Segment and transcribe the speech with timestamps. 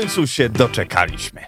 [0.00, 1.40] końcu się doczekaliśmy.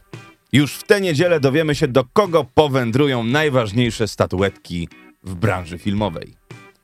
[0.53, 4.89] Już w tę niedzielę dowiemy się, do kogo powędrują najważniejsze statuetki
[5.25, 6.35] w branży filmowej.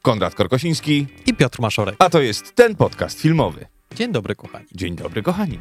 [0.03, 1.95] Konrad Korkosiński, i Piotr Maszorek.
[1.99, 3.67] a to jest ten podcast filmowy.
[3.95, 4.67] Dzień dobry, kochani.
[4.73, 5.61] Dzień dobry, kochani.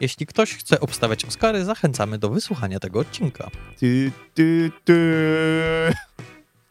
[0.00, 3.50] Jeśli ktoś chce obstawiać Oscary, zachęcamy do wysłuchania tego odcinka.
[3.78, 4.94] Ty, ty, ty.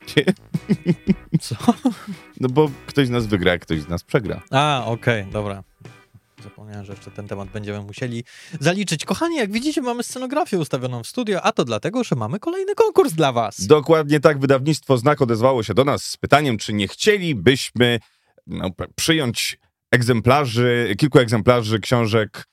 [0.05, 0.34] Cie-
[1.41, 1.55] Co?
[2.40, 4.41] No bo ktoś z nas wygra, a ktoś z nas przegra.
[4.52, 5.63] A, okej, dobra.
[6.44, 8.24] Zapomniałem, że jeszcze ten temat będziemy musieli
[8.60, 9.06] zaliczyć.
[9.06, 13.14] Kochani, jak widzicie, mamy scenografię ustawioną w studio, a to dlatego, że mamy kolejny konkurs
[13.14, 13.66] dla was.
[13.66, 18.00] Dokładnie tak, wydawnictwo Znak odezwało się do nas z pytaniem, czy nie chcielibyśmy
[18.48, 19.58] no, przyjąć
[19.92, 22.48] egzemplarzy, kilku egzemplarzy książek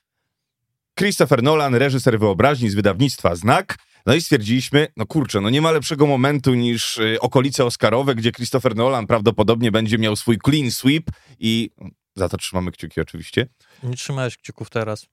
[0.99, 3.77] Christopher Nolan, reżyser wyobraźni z wydawnictwa Znak.
[4.05, 8.31] No i stwierdziliśmy, no kurczę, no nie ma lepszego momentu niż y, okolice Oscarowe, gdzie
[8.31, 11.03] Christopher Nolan prawdopodobnie będzie miał swój clean sweep
[11.39, 11.69] i
[12.15, 13.47] za to trzymamy kciuki oczywiście.
[13.83, 15.05] Nie trzymałeś kciuków teraz.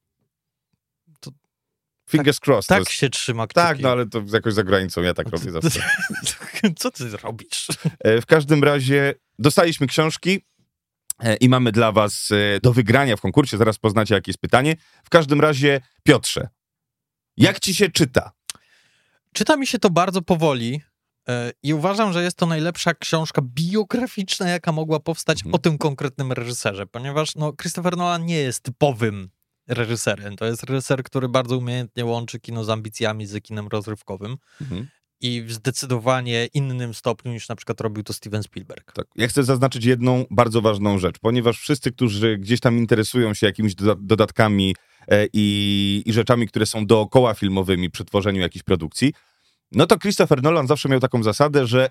[2.10, 2.68] Fingers crossed.
[2.68, 3.54] to Tak jest, się trzyma kciuki.
[3.54, 5.82] tak, no ale to jakoś za granicą, ja tak robię zawsze.
[6.78, 7.66] Co ty robisz?
[7.98, 10.44] E, W każdym razie dostaliśmy książki
[11.18, 13.56] e, i mamy dla was e, do wygrania w konkursie.
[13.58, 14.76] Zaraz poznacie, jakie jest pytanie.
[15.04, 16.48] W każdym razie, Piotrze,
[17.36, 18.32] jak ci się czyta?
[19.32, 20.80] Czyta mi się to bardzo powoli
[21.62, 25.54] i uważam, że jest to najlepsza książka biograficzna, jaka mogła powstać Mhm.
[25.54, 29.28] o tym konkretnym reżyserze, ponieważ no, Christopher Nolan nie jest typowym
[29.68, 30.36] reżyserem.
[30.36, 34.36] To jest reżyser, który bardzo umiejętnie łączy kino z ambicjami, z kinem rozrywkowym
[35.20, 38.92] i w zdecydowanie innym stopniu niż na przykład robił to Steven Spielberg.
[38.92, 39.06] Tak.
[39.16, 43.74] Ja chcę zaznaczyć jedną bardzo ważną rzecz, ponieważ wszyscy, którzy gdzieś tam interesują się jakimiś
[43.74, 44.76] doda- dodatkami
[45.08, 49.12] e, i, i rzeczami, które są dookoła filmowymi przy tworzeniu jakiejś produkcji,
[49.72, 51.90] no to Christopher Nolan zawsze miał taką zasadę, że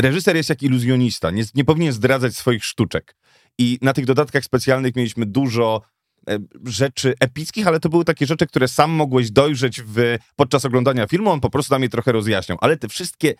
[0.00, 3.16] reżyser jest jak iluzjonista, nie, nie powinien zdradzać swoich sztuczek.
[3.58, 5.82] I na tych dodatkach specjalnych mieliśmy dużo
[6.28, 11.06] e, rzeczy epickich, ale to były takie rzeczy, które sam mogłeś dojrzeć w, podczas oglądania
[11.06, 12.58] filmu, on po prostu nam je trochę rozjaśniał.
[12.60, 13.34] Ale te wszystkie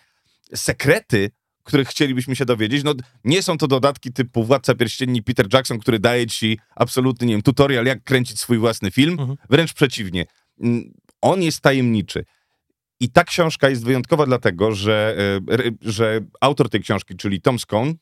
[0.55, 1.31] sekrety,
[1.63, 2.93] których chcielibyśmy się dowiedzieć, no
[3.23, 7.41] nie są to dodatki typu Władca Pierścieni Peter Jackson, który daje ci absolutny, nie wiem,
[7.41, 9.19] tutorial, jak kręcić swój własny film.
[9.19, 9.37] Mhm.
[9.49, 10.25] Wręcz przeciwnie.
[11.23, 12.25] On jest tajemniczy.
[12.99, 15.15] I ta książka jest wyjątkowa dlatego, że,
[15.49, 17.93] e, że autor tej książki, czyli Tom Scone,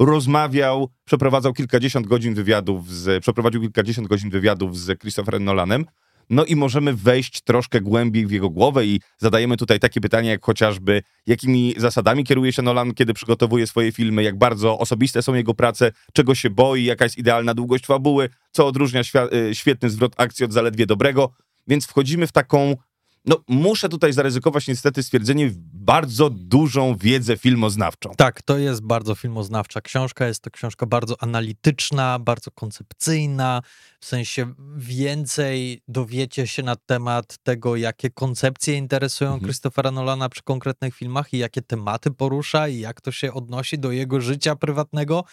[0.00, 5.84] rozmawiał, przeprowadzał kilkadziesiąt godzin wywiadów z, przeprowadził kilkadziesiąt godzin wywiadów z Christopherem Nolanem.
[6.30, 10.44] No i możemy wejść troszkę głębiej w jego głowę i zadajemy tutaj takie pytania, jak
[10.44, 15.54] chociażby jakimi zasadami kieruje się Nolan, kiedy przygotowuje swoje filmy, jak bardzo osobiste są jego
[15.54, 19.00] prace, czego się boi, jaka jest idealna długość fabuły, co odróżnia
[19.32, 21.32] y, świetny zwrot akcji od zaledwie dobrego.
[21.66, 22.76] Więc wchodzimy w taką,
[23.24, 25.56] no muszę tutaj zaryzykować niestety stwierdzenie, w
[25.86, 28.12] bardzo dużą wiedzę filmoznawczą.
[28.16, 30.26] Tak, to jest bardzo filmoznawcza książka.
[30.26, 33.62] Jest to książka bardzo analityczna, bardzo koncepcyjna.
[34.00, 39.44] W sensie więcej dowiecie się na temat tego, jakie koncepcje interesują Mhm.
[39.44, 43.92] Christophera Nolana przy konkretnych filmach i jakie tematy porusza i jak to się odnosi do
[43.92, 45.24] jego życia prywatnego,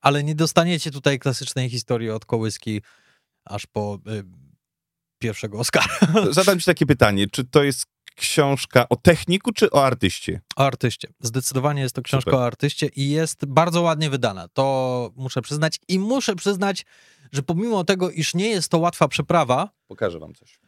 [0.00, 2.82] ale nie dostaniecie tutaj klasycznej historii od kołyski
[3.44, 4.45] aż po y,
[5.18, 5.86] pierwszego Oscara.
[6.30, 10.40] Zadam ci takie pytanie, czy to jest książka o techniku, czy o artyście?
[10.56, 11.08] O artyście.
[11.20, 12.40] Zdecydowanie jest to książka Super.
[12.40, 14.48] o artyście i jest bardzo ładnie wydana.
[14.48, 15.80] To muszę przyznać.
[15.88, 16.84] I muszę przyznać,
[17.32, 20.58] że pomimo tego, iż nie jest to łatwa przeprawa, Pokażę wam coś.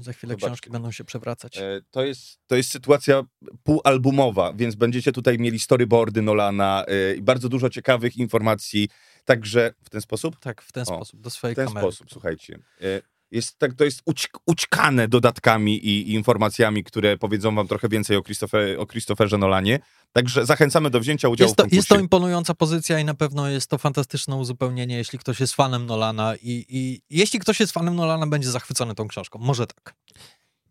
[0.00, 0.46] za chwilę Zobaczcie.
[0.46, 1.58] książki będą się przewracać.
[1.58, 3.22] E, To jest, to jest sytuacja
[3.62, 8.88] półalbumowa, więc będziecie tutaj mieli storyboardy Nolana e, i bardzo dużo ciekawych informacji.
[9.26, 10.36] Także w ten sposób?
[10.40, 11.86] Tak, w ten o, sposób, do swojej W ten kamery.
[11.86, 12.58] sposób, słuchajcie.
[12.80, 17.88] E, Jest, tak, to jest uć, ućkane dodatkami i, i informacjami, które powiedzą wam trochę
[17.88, 19.78] więcej o, Christopher, o Christopherze Nolanie.
[20.12, 21.76] Także zachęcamy do wzięcia udziału Jest to, w konkursie.
[21.76, 25.86] jest to imponująca pozycja i na pewno jest to fantastyczne uzupełnienie, jeśli ktoś jest fanem
[25.86, 29.38] Nolana i, i jeśli ktoś jest fanem Nolana, będzie zachwycony tą książką.
[29.38, 29.94] Może tak.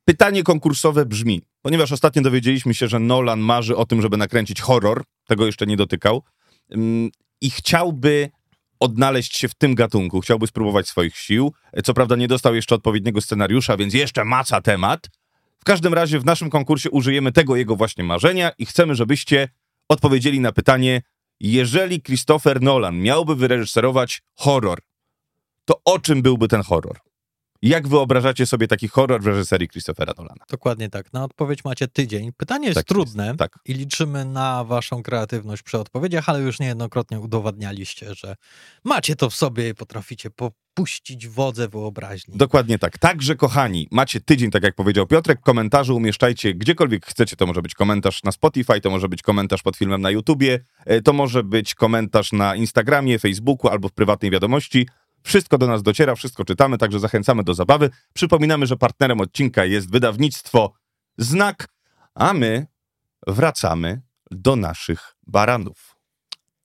[0.06, 5.03] Pytanie konkursowe brzmi, ponieważ ostatnio dowiedzieliśmy się, że Nolan marzy o tym, żeby nakręcić horror,
[5.28, 6.24] tego jeszcze nie dotykał,
[6.74, 7.09] ym,
[7.41, 8.29] i chciałby
[8.80, 11.54] odnaleźć się w tym gatunku, chciałby spróbować swoich sił.
[11.84, 15.10] Co prawda nie dostał jeszcze odpowiedniego scenariusza, więc jeszcze maca temat.
[15.60, 19.50] W każdym razie w naszym konkursie użyjemy tego jego właśnie marzenia i chcemy, żebyście
[19.90, 21.02] odpowiedzieli na pytanie,
[21.40, 24.80] jeżeli Christopher Nolan miałby wyreżyserować horror,
[25.66, 27.00] to o czym byłby ten horror?
[27.66, 30.46] Jak wyobrażacie sobie taki horror w reżyserii Christophera Nolana?
[30.50, 31.14] Dokładnie tak.
[31.14, 32.32] Na odpowiedź macie tydzień.
[32.38, 33.59] Pytanie jest Tak jest, trudne tak.
[33.66, 38.35] i liczymy na waszą kreatywność przy odpowiedziach, ale już niejednokrotnie udowadnialiście, że
[38.84, 42.38] macie to w sobie i potraficie popuścić wodze wyobraźni.
[42.38, 42.97] Dokładnie tak.
[42.97, 45.41] Także, kochani, macie tydzień, tak jak powiedział Piotrek.
[45.41, 47.35] Komentarze umieszczajcie gdziekolwiek chcecie.
[47.35, 51.02] To może być komentarz na Spotify, to może być komentarz pod filmem na YouTubie, e,
[51.02, 54.88] to może być komentarz na Instagramie, Facebooku albo w prywatnej wiadomości.
[55.26, 57.90] Wszystko do nas dociera, wszystko czytamy, także zachęcamy do zabawy.
[58.14, 60.74] Przypominamy, że partnerem odcinka jest wydawnictwo
[61.18, 61.68] Znak,
[62.16, 62.68] a my
[63.28, 64.02] wracamy
[64.32, 65.96] do naszych baranów.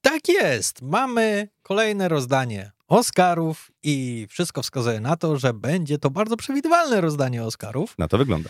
[0.01, 0.81] Tak jest.
[0.81, 7.43] Mamy kolejne rozdanie Oscarów i wszystko wskazuje na to, że będzie to bardzo przewidywalne rozdanie
[7.43, 7.97] Oscarów.
[7.97, 8.49] Na to wygląda.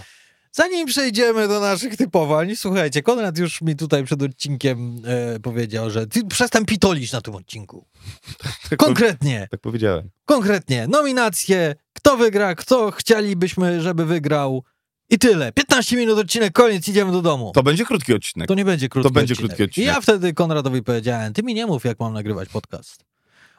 [0.54, 6.08] Zanim przejdziemy do naszych typowań, słuchajcie, Konrad już mi tutaj przed odcinkiem e, powiedział, że
[6.08, 7.86] ty przestań pitolić na tym odcinku.
[8.70, 9.48] Tak Konkretnie.
[9.52, 10.10] Tak powiedziałem.
[10.26, 10.88] Konkretnie.
[10.88, 14.64] Nominacje, kto wygra, kto chcielibyśmy, żeby wygrał
[15.10, 15.52] i tyle.
[15.52, 17.52] 15 minut odcinek, koniec, idziemy do domu.
[17.56, 18.48] To będzie krótki odcinek.
[18.48, 19.50] To nie będzie krótki To będzie odcinek.
[19.50, 19.86] krótki odcinek.
[19.86, 23.06] I ja wtedy Konradowi powiedziałem, ty mi nie mów, jak mam nagrywać podcast.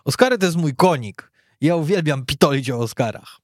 [0.05, 1.33] Oscary to jest mój konik.
[1.61, 3.42] Ja uwielbiam pitolić o Oscarach.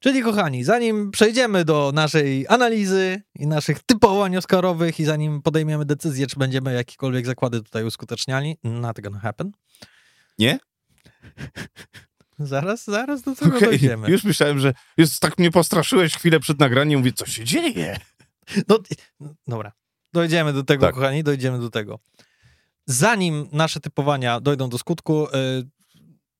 [0.00, 6.26] Czyli kochani, zanim przejdziemy do naszej analizy i naszych typowań Oscarowych i zanim podejmiemy decyzję,
[6.26, 9.52] czy będziemy jakiekolwiek zakłady tutaj uskuteczniali, not gonna happen.
[10.38, 10.58] Nie?
[12.38, 14.10] Zaraz, zaraz do tego Okej, dojdziemy.
[14.10, 16.98] Już myślałem, że już tak mnie postraszyłeś chwilę przed nagraniem.
[17.00, 17.98] Mówię, co się dzieje?
[18.68, 18.78] No,
[19.46, 19.72] dobra,
[20.12, 20.94] dojdziemy do tego, Tak.
[20.94, 21.98] kochani, dojdziemy do tego.
[22.86, 25.30] Zanim nasze typowania dojdą do skutku, y,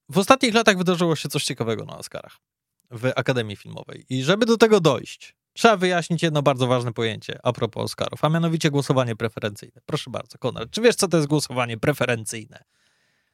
[0.09, 2.37] w ostatnich latach wydarzyło się coś ciekawego na Oscarach
[2.91, 4.05] w Akademii Filmowej.
[4.09, 8.29] I żeby do tego dojść, trzeba wyjaśnić jedno bardzo ważne pojęcie a propos Oscarów, a
[8.29, 9.81] mianowicie głosowanie preferencyjne.
[9.85, 12.63] Proszę bardzo, Konrad, czy wiesz, co to jest głosowanie preferencyjne?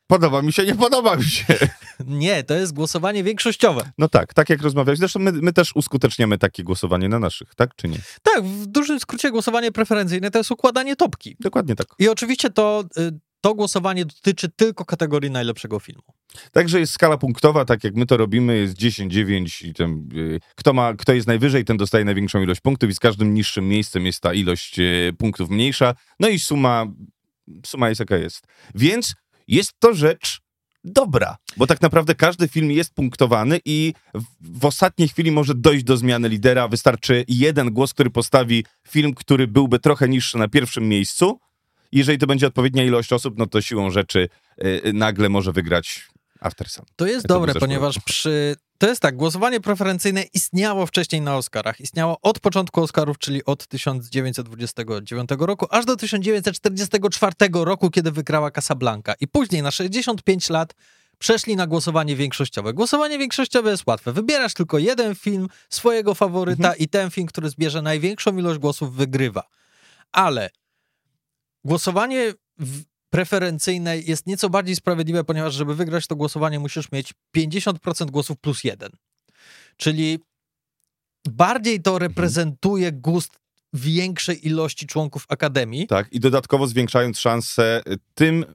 [0.08, 1.46] Podoba mi się, nie podoba mi się.
[2.06, 3.92] Nie, to jest głosowanie większościowe.
[3.98, 5.00] No tak, tak jak rozmawiałeś.
[5.00, 7.98] Zresztą my, my też uskuteczniamy takie głosowanie na naszych, tak czy nie?
[8.24, 11.36] Tak, w dużym skrócie głosowanie preferencyjne to jest układanie topki.
[11.40, 11.88] Dokładnie tak.
[12.00, 16.04] I oczywiście to, y, to głosowanie dotyczy tylko kategorii najlepszego filmu.
[16.52, 20.40] Także jest skala punktowa, tak jak my to robimy, jest 10, 9 i ten, y,
[20.56, 24.06] kto, ma, kto jest najwyżej, ten dostaje największą ilość punktów i z każdym niższym miejscem
[24.06, 25.96] jest ta ilość y, punktów mniejsza.
[26.20, 26.86] No i suma,
[27.66, 28.44] suma jest jaka jest.
[28.76, 29.14] Więc
[29.48, 30.40] jest to rzecz
[30.84, 35.84] dobra, bo tak naprawdę każdy film jest punktowany i w, w ostatniej chwili może dojść
[35.84, 36.68] do zmiany lidera.
[36.68, 41.40] Wystarczy jeden głos, który postawi film, który byłby trochę niższy na pierwszym miejscu.
[41.92, 44.30] Jeżeli to będzie odpowiednia ilość osób, no to siłą rzeczy
[44.66, 46.08] y, nagle może wygrać
[46.40, 46.86] After Sun.
[46.96, 48.56] To jest dobre, ponieważ przy.
[48.78, 51.82] To jest tak, głosowanie preferencyjne istniało wcześniej na Oscarach.
[51.82, 59.14] Istniało od początku Oscarów, czyli od 1929 roku, aż do 1944 roku, kiedy wygrała Casablanca.
[59.20, 60.74] I później na 65 lat
[61.20, 62.74] przeszli na głosowanie większościowe.
[62.74, 64.14] Głosowanie większościowe jest łatwe.
[64.14, 66.78] Wybierasz tylko jeden film swojego faworyta Mhm.
[66.78, 69.44] i ten film, który zbierze największą ilość głosów, wygrywa.
[70.12, 70.50] Ale
[71.66, 72.34] głosowanie
[73.10, 78.64] preferencyjne jest nieco bardziej sprawiedliwe, ponieważ żeby wygrać to głosowanie musisz mieć 50% głosów plus
[78.64, 78.90] jeden.
[79.78, 80.20] Czyli
[81.28, 83.40] bardziej to reprezentuje gust
[83.74, 85.88] większej ilości członków Akademii.
[85.88, 88.46] Tak, i dodatkowo zwiększając szanse y, tym,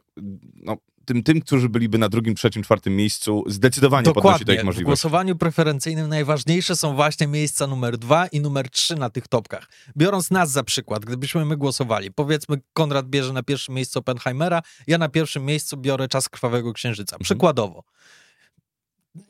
[0.55, 0.77] no,
[1.11, 4.55] tym, tym, którzy byliby na drugim, trzecim, czwartym miejscu, zdecydowanie podnosi to Dokładnie.
[4.55, 4.85] ich W możliwości.
[4.85, 9.69] głosowaniu preferencyjnym najważniejsze są właśnie miejsca numer dwa i numer trzy na tych topkach.
[9.97, 14.99] Biorąc nas za przykład, gdybyśmy my głosowali, powiedzmy Konrad bierze na pierwszym miejscu Oppenheimera, ja
[14.99, 17.17] na pierwszym miejscu biorę Czas Krwawego Księżyca.
[17.17, 17.27] Mhm.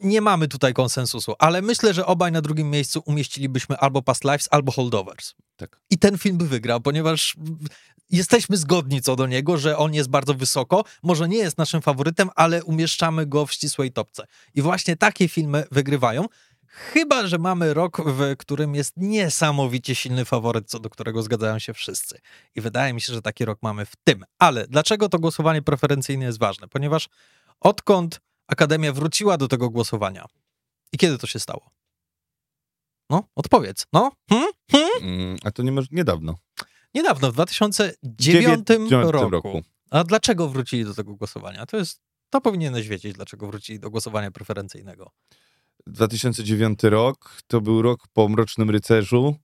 [0.02, 4.48] Nie mamy tutaj konsensusu, ale myślę, że obaj na drugim miejscu umieścilibyśmy albo Past Lives,
[4.50, 5.34] albo Holdovers.
[5.56, 5.80] Tak.
[5.90, 7.36] I ten film by wygrał, ponieważ
[8.10, 10.84] jesteśmy zgodni co do niego, że on jest bardzo wysoko.
[11.02, 14.26] Może nie jest naszym faworytem, ale umieszczamy go w ścisłej topce.
[14.54, 16.26] I właśnie takie filmy wygrywają.
[16.66, 21.74] Chyba, że mamy rok, w którym jest niesamowicie silny faworyt, co do którego zgadzają się
[21.74, 22.20] wszyscy.
[22.54, 24.24] I wydaje mi się, że taki rok mamy w tym.
[24.38, 26.68] Ale dlaczego to głosowanie preferencyjne jest ważne?
[26.68, 27.08] Ponieważ
[27.60, 30.26] odkąd Akademia wróciła do tego głosowania
[30.92, 31.70] i kiedy to się stało?
[33.10, 33.86] No, odpowiedz.
[33.92, 34.12] No?
[34.30, 34.52] Hmm?
[34.70, 34.90] Hmm?
[35.02, 36.38] Mm, a to nie może niedawno.
[36.94, 39.30] Niedawno, w 2009 Dziewiętnastym roku.
[39.30, 39.62] roku.
[39.90, 41.66] A dlaczego wrócili do tego głosowania?
[41.66, 45.10] To jest, to powinieneś wiedzieć, dlaczego wrócili do głosowania preferencyjnego.
[45.86, 49.36] 2009 rok, to był rok po Mrocznym Rycerzu.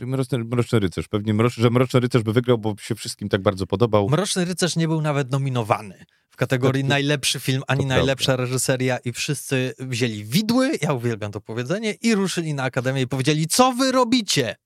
[0.00, 3.66] Mroczny, Mroczny Rycerz, pewnie mrocz, że Mroczny Rycerz by wygrał, bo się wszystkim tak bardzo
[3.66, 4.08] podobał.
[4.08, 8.98] Mroczny Rycerz nie był nawet nominowany w kategorii Tak, to- najlepszy film, ani najlepsza reżyseria
[8.98, 13.72] i wszyscy wzięli widły, ja uwielbiam to powiedzenie, i ruszyli na Akademię i powiedzieli, co
[13.72, 14.56] wy robicie?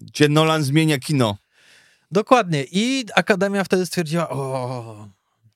[0.00, 1.36] Gdzie Nolan zmienia kino.
[2.10, 2.64] Dokładnie.
[2.72, 5.08] I Akademia wtedy stwierdziła, o,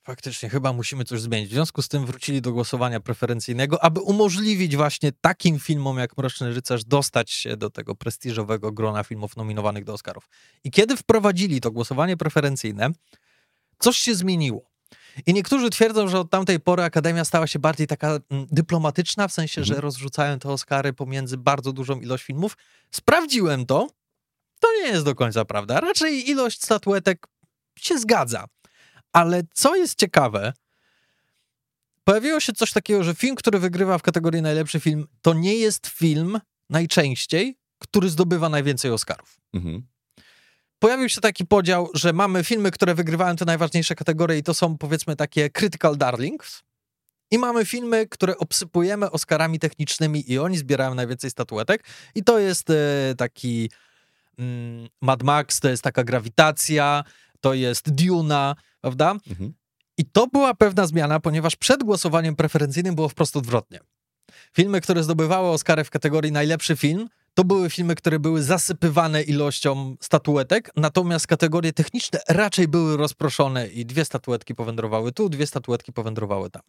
[0.06, 1.50] faktycznie chyba musimy coś zmienić.
[1.50, 6.54] W związku z tym wrócili do głosowania preferencyjnego, aby umożliwić właśnie takim filmom jak Mroczny
[6.54, 10.28] Rycerz dostać się do tego prestiżowego grona filmów nominowanych do Oscarów.
[10.64, 12.90] I kiedy wprowadzili to głosowanie preferencyjne,
[13.78, 14.70] coś się zmieniło.
[15.26, 19.32] I niektórzy twierdzą, że od tamtej pory Akademia stała się bardziej taka mm, dyplomatyczna, w
[19.32, 19.82] sensie, że Mhm.
[19.82, 22.56] rozrzucają te Oscary pomiędzy bardzo dużą ilość filmów.
[22.90, 23.88] Sprawdziłem to.
[24.60, 25.80] To nie jest do końca prawda.
[25.80, 27.26] Raczej ilość statuetek
[27.78, 28.44] się zgadza.
[29.16, 30.52] Ale co jest ciekawe,
[32.04, 35.87] pojawiło się coś takiego, że film, który wygrywa w kategorii najlepszy film, to nie jest
[35.87, 39.40] film najczęściej, który zdobywa najwięcej Oscarów.
[39.54, 39.87] Mhm.
[40.78, 44.78] Pojawił się taki podział, że mamy filmy, które wygrywają te najważniejsze kategorie i to są
[44.78, 46.62] powiedzmy takie critical darlings.
[47.30, 51.85] I mamy filmy, które obsypujemy Oscarami technicznymi i oni zbierają najwięcej statuetek.
[52.14, 52.75] I to jest e,
[53.16, 53.70] taki
[54.38, 57.04] mm, Mad Max, to jest taka grawitacja,
[57.40, 58.54] to jest Duna,
[58.87, 59.16] prawda?
[59.31, 59.52] Mhm.
[59.99, 63.81] I to była pewna zmiana, ponieważ przed głosowaniem preferencyjnym było wprost odwrotnie.
[64.52, 69.97] Filmy, które zdobywały Oscary w kategorii najlepszy film, to były filmy, które były zasypywane ilością
[70.00, 76.50] statuetek, natomiast kategorie techniczne raczej były rozproszone i dwie statuetki powędrowały tu, dwie statuetki powędrowały
[76.50, 76.62] tam.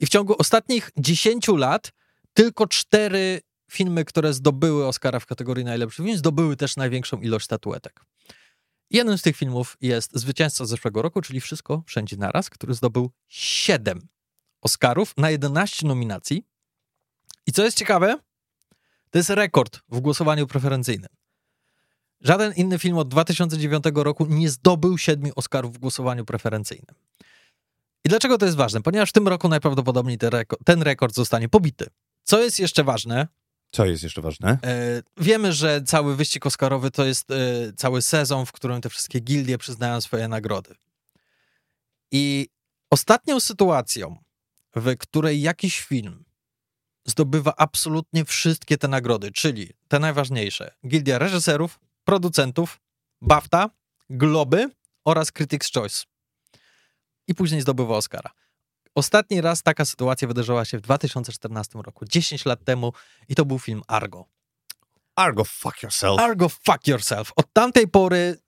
[0.00, 1.92] I w ciągu ostatnich 10 lat
[2.34, 3.40] tylko cztery
[3.70, 8.00] filmy, które zdobyły Oscara w kategorii najlepszy film, zdobyły też największą ilość statuetek.
[8.92, 14.08] Jeden z tych filmów jest zwycięzca zeszłego roku, czyli Wszystko Wszędzie Naraz, który zdobył 7
[14.60, 16.46] Oscarów na 11 nominacji.
[17.46, 18.18] I co jest ciekawe,
[19.10, 21.08] to jest rekord w głosowaniu preferencyjnym.
[22.20, 26.96] Żaden inny film od 2009 roku nie zdobył 7 Oscarów w głosowaniu preferencyjnym.
[28.04, 28.82] I dlaczego to jest ważne?
[28.82, 31.86] Ponieważ w tym roku najprawdopodobniej ten rekord, ten rekord zostanie pobity.
[32.22, 33.28] Co jest jeszcze ważne,
[33.72, 34.58] co jest jeszcze ważne?
[34.64, 37.34] E, wiemy, że cały wyścig Oscarowy to jest e,
[37.76, 40.74] cały sezon, w którym te wszystkie gildie przyznają swoje nagrody.
[42.10, 42.48] I
[42.90, 44.16] ostatnią sytuacją,
[44.76, 46.24] w której jakiś film
[47.04, 52.80] zdobywa absolutnie wszystkie te nagrody, czyli te najważniejsze: Gildia reżyserów, producentów,
[53.20, 53.70] BAFTA,
[54.10, 54.70] Globy
[55.04, 56.04] oraz Critics' Choice.
[57.28, 58.30] I później zdobywa Oscara.
[58.94, 62.92] Ostatni raz taka sytuacja wydarzyła się w 2014 roku, 10 lat temu,
[63.28, 64.24] i to był film Argo.
[65.16, 66.20] Argo, fuck yourself.
[66.20, 67.32] Argo, fuck yourself.
[67.36, 68.38] Od tamtej pory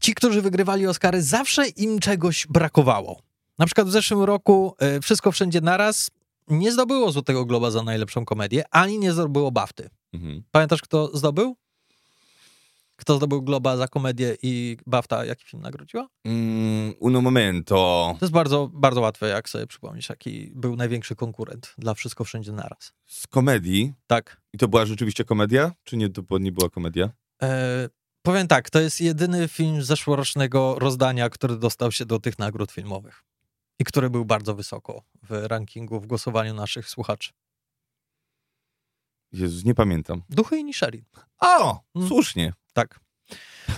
[0.00, 3.22] ci, którzy wygrywali Oscary, zawsze im czegoś brakowało.
[3.58, 6.10] Na przykład w zeszłym roku y, Wszystko Wszędzie Naraz
[6.48, 9.90] nie zdobyło Złotego Globa za najlepszą komedię, ani nie zdobyło Bafty.
[10.12, 10.42] Mhm.
[10.50, 11.56] Pamiętasz, kto zdobył?
[12.96, 16.08] Kto zdobył Globa za komedię i BAFTA, jaki film nagrodziła?
[16.24, 18.14] Mm, uno momento.
[18.18, 22.52] To jest bardzo, bardzo łatwe, jak sobie przypomnisz, jaki był największy konkurent dla Wszystko Wszędzie
[22.52, 22.92] Naraz.
[23.06, 23.92] Z komedii?
[24.06, 24.40] Tak.
[24.52, 25.72] I to była rzeczywiście komedia?
[25.84, 27.10] Czy nie, to nie była komedia?
[27.42, 27.88] E,
[28.22, 33.24] powiem tak, to jest jedyny film zeszłorocznego rozdania, który dostał się do tych nagród filmowych.
[33.78, 37.30] I który był bardzo wysoko w rankingu, w głosowaniu naszych słuchaczy.
[39.32, 40.22] Jezus, nie pamiętam.
[40.30, 41.04] Duchy i Nisherin.
[41.40, 42.08] O, hmm.
[42.08, 42.52] słusznie.
[42.72, 43.00] Tak.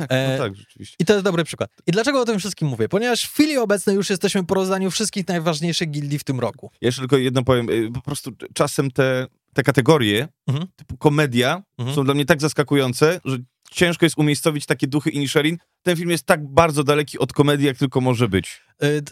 [0.00, 0.96] No e, tak, rzeczywiście.
[0.98, 1.70] I to jest dobry przykład.
[1.86, 2.88] I dlaczego o tym wszystkim mówię?
[2.88, 6.70] Ponieważ w chwili obecnej już jesteśmy po rozdaniu wszystkich najważniejszych gildii w tym roku.
[6.80, 7.70] Jeszcze tylko jedno powiem.
[7.70, 10.66] Y, po prostu czasem te, te kategorie, mhm.
[10.76, 11.96] typu komedia, mhm.
[11.96, 13.36] są dla mnie tak zaskakujące, że
[13.70, 15.58] ciężko jest umiejscowić takie duchy Inisherin.
[15.82, 18.62] Ten film jest tak bardzo daleki od komedii, jak tylko może być.
[18.82, 19.02] Y,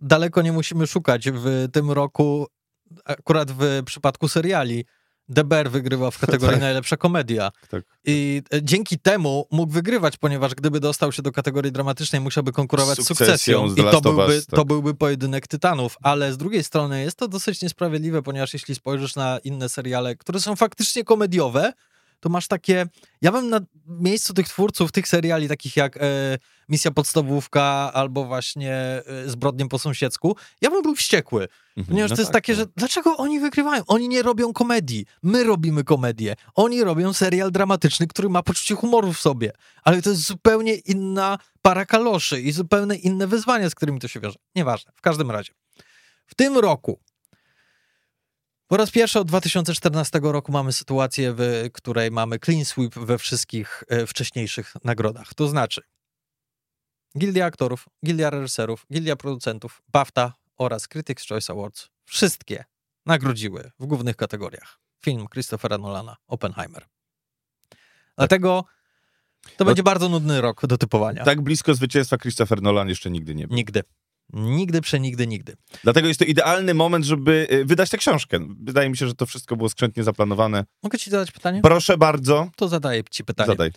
[0.00, 1.30] daleko nie musimy szukać.
[1.30, 2.46] W tym roku,
[3.04, 4.84] akurat w przypadku seriali,
[5.32, 6.60] Deber wygrywał w kategorii tak.
[6.60, 7.52] najlepsza komedia.
[7.70, 7.84] Tak.
[8.04, 12.98] I e, dzięki temu mógł wygrywać, ponieważ gdyby dostał się do kategorii dramatycznej, musiałby konkurować
[12.98, 13.66] z sukcesją.
[13.66, 14.56] I to byłby, tak.
[14.56, 15.96] to byłby pojedynek tytanów.
[16.02, 20.40] Ale z drugiej strony jest to dosyć niesprawiedliwe, ponieważ jeśli spojrzysz na inne seriale, które
[20.40, 21.72] są faktycznie komediowe,
[22.22, 22.86] to masz takie.
[23.22, 26.00] Ja bym na miejscu tych twórców, tych seriali, takich jak e,
[26.68, 27.62] Misja Podstawówka
[27.94, 31.48] albo właśnie e, Zbrodnie po sąsiedzku, ja bym był wściekły.
[31.76, 32.58] Mhm, ponieważ no to jest tak, takie, no.
[32.58, 33.82] że dlaczego oni wygrywają?
[33.86, 35.06] Oni nie robią komedii.
[35.22, 36.36] My robimy komedię.
[36.54, 39.52] Oni robią serial dramatyczny, który ma poczucie humoru w sobie.
[39.82, 44.20] Ale to jest zupełnie inna para kaloszy i zupełnie inne wyzwania, z którymi to się
[44.20, 44.38] wiąże.
[44.54, 44.92] Nieważne.
[44.96, 45.52] W każdym razie.
[46.26, 47.00] W tym roku
[48.72, 53.84] po raz pierwszy od 2014 roku mamy sytuację, w której mamy clean sweep we wszystkich
[53.88, 55.34] e, wcześniejszych nagrodach.
[55.34, 55.82] To znaczy
[57.18, 62.64] Gildia Aktorów, Gildia Reżyserów, Gildia Producentów, BAFTA oraz Critics' Choice Awards wszystkie
[63.06, 66.86] nagrodziły w głównych kategoriach film Christophera Nolana, Oppenheimer.
[68.16, 68.64] Dlatego
[69.42, 71.24] to no, będzie bardzo nudny rok do typowania.
[71.24, 73.56] Tak blisko zwycięstwa Christopher Nolan jeszcze nigdy nie był.
[73.56, 73.82] Nigdy.
[74.32, 75.54] Nigdy, przenigdy, nigdy.
[75.82, 78.38] Dlatego jest to idealny moment, żeby y, wydać tę książkę.
[78.60, 80.64] Wydaje mi się, że to wszystko było skrzętnie zaplanowane.
[80.82, 81.60] Mogę ci zadać pytanie?
[81.62, 82.50] Proszę bardzo.
[82.56, 83.46] To zadaję ci pytanie.
[83.46, 83.70] Zadaj.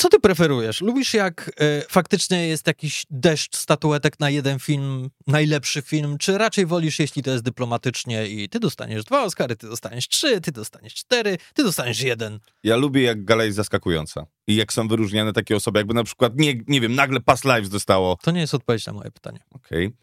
[0.00, 0.80] Co ty preferujesz?
[0.80, 6.66] Lubisz jak y, faktycznie jest jakiś deszcz statuetek na jeden film, najlepszy film, czy raczej
[6.66, 10.94] wolisz, jeśli to jest dyplomatycznie i ty dostaniesz dwa Oscary, ty dostaniesz trzy, ty dostaniesz
[10.94, 12.40] cztery, ty dostaniesz jeden?
[12.64, 16.32] Ja lubię jak gala jest zaskakująca i jak są wyróżniane takie osoby, jakby na przykład,
[16.36, 18.16] nie, nie wiem, nagle Past Lives dostało.
[18.22, 19.40] To nie jest odpowiedź na moje pytanie.
[19.50, 19.86] Okej.
[19.86, 19.98] Okay.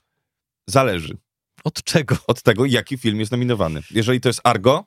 [0.68, 1.18] Zależy.
[1.64, 2.18] Od czego?
[2.28, 3.82] Od tego, jaki film jest nominowany.
[3.92, 4.86] Jeżeli to jest Argo,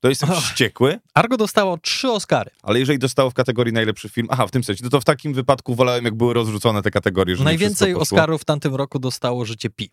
[0.00, 0.40] to jestem oh.
[0.40, 0.98] wściekły.
[1.14, 2.50] Argo dostało trzy Oscary.
[2.62, 5.34] Ale jeżeli dostało w kategorii najlepszy film, aha, w tym sensie, no to w takim
[5.34, 7.36] wypadku wolałem, jak były rozrzucone te kategorie.
[7.36, 9.90] Najwięcej Oscarów w tamtym roku dostało Życie Pi.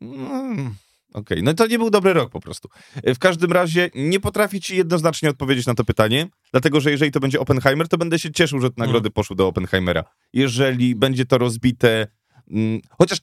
[0.00, 0.74] Mm,
[1.12, 1.42] okay.
[1.42, 2.68] no to nie był dobry rok po prostu.
[3.02, 7.10] E, w każdym razie nie potrafię ci jednoznacznie odpowiedzieć na to pytanie, dlatego że jeżeli
[7.10, 9.12] to będzie Oppenheimer, to będę się cieszył, że te nagrody mm.
[9.12, 10.04] poszły do Oppenheimera.
[10.32, 12.06] Jeżeli będzie to rozbite,
[12.50, 13.18] mm, chociaż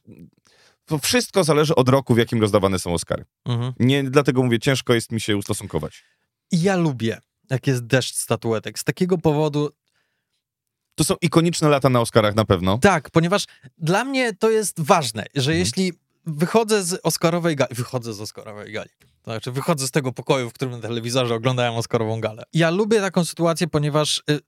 [0.93, 3.25] to wszystko zależy od roku, w jakim rozdawane są Oscary.
[3.45, 3.73] Mhm.
[3.79, 6.03] Nie, dlatego mówię, ciężko jest mi się ustosunkować.
[6.51, 8.79] Ja lubię, jak jest deszcz statuetek.
[8.79, 9.69] Z takiego powodu
[10.95, 12.77] to są ikoniczne lata na Oscarach na pewno.
[12.77, 13.45] Tak, ponieważ
[13.77, 15.59] dla mnie to jest ważne, że mhm.
[15.59, 15.93] jeśli
[16.25, 18.89] wychodzę z Oscarowej gali, wychodzę z Oscarowej gali,
[19.21, 22.43] to znaczy wychodzę z tego pokoju, w którym na telewizorze oglądałem Oscarową galę.
[22.53, 24.39] Ja lubię taką sytuację, ponieważ y,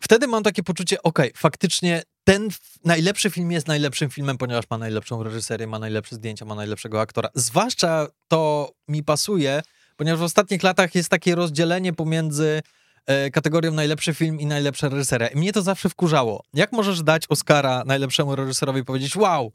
[0.00, 2.48] wtedy mam takie poczucie, okej, okay, faktycznie ten
[2.84, 7.28] najlepszy film jest najlepszym filmem, ponieważ ma najlepszą reżyserię, ma najlepsze zdjęcia, ma najlepszego aktora.
[7.34, 9.62] Zwłaszcza to mi pasuje,
[9.96, 12.62] ponieważ w ostatnich latach jest takie rozdzielenie pomiędzy
[13.06, 15.28] e, kategorią najlepszy film i najlepsza reżyseria.
[15.28, 16.44] I mnie to zawsze wkurzało.
[16.54, 19.52] Jak możesz dać Oscara najlepszemu reżyserowi i powiedzieć, wow,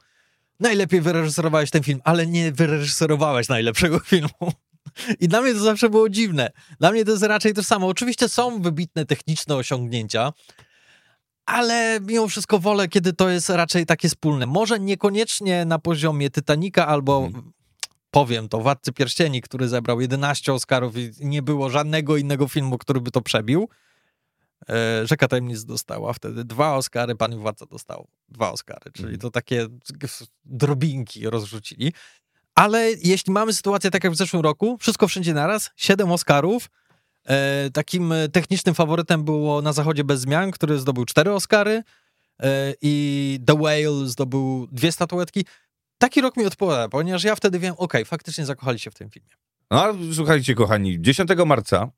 [0.60, 4.54] najlepiej wyreżyserowałeś ten film, ale nie wyreżyserowałeś najlepszego filmu.
[5.20, 6.52] I dla mnie to zawsze było dziwne.
[6.80, 7.88] Dla mnie to jest raczej to samo.
[7.88, 10.34] Oczywiście są wybitne techniczne osiągnięcia,
[11.48, 14.46] ale mimo wszystko wolę, kiedy to jest raczej takie wspólne.
[14.46, 17.52] Może niekoniecznie na poziomie Titanica albo hmm.
[18.12, 23.02] powiem to, Władcy Pierścieni, który zebrał 11 Oscarów i nie było żadnego innego filmu, który
[23.02, 23.70] by to przebił.
[24.70, 29.20] E, Rzeka Tajemnic dostała wtedy dwa Oscary, Pan Władca dostał dwa Oscary, czyli hmm.
[29.20, 29.68] to takie
[30.46, 31.94] drobinki rozrzucili.
[32.56, 36.70] Ale jeśli mamy sytuację tak jak w zeszłym roku, wszystko wszędzie naraz, siedem Oscarów,
[37.74, 41.84] takim technicznym faworytem było Na Zachodzie bez zmian, który zdobył cztery Oscary
[42.40, 45.46] e, i The Whale zdobył dwie statuetki.
[45.98, 49.30] Taki rok mi odpowiada, ponieważ ja wtedy wiem, ok, faktycznie zakochali się w tym filmie.
[49.72, 51.92] No, słuchajcie, kochani, 10 marca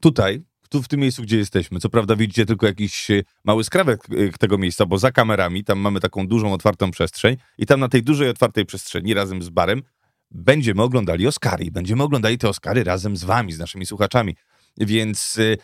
[0.00, 4.00] tutaj, tu w tym miejscu, gdzie jesteśmy, co prawda widzicie tylko jakiś e, mały skrawek
[4.10, 7.88] e, tego miejsca, bo za kamerami tam mamy taką dużą, otwartą przestrzeń i tam na
[7.88, 9.82] tej dużej, otwartej przestrzeni razem z barem
[10.30, 14.36] będziemy oglądali Oscary będziemy oglądali te Oscary razem z wami, z naszymi słuchaczami.
[14.80, 15.56] Więc y,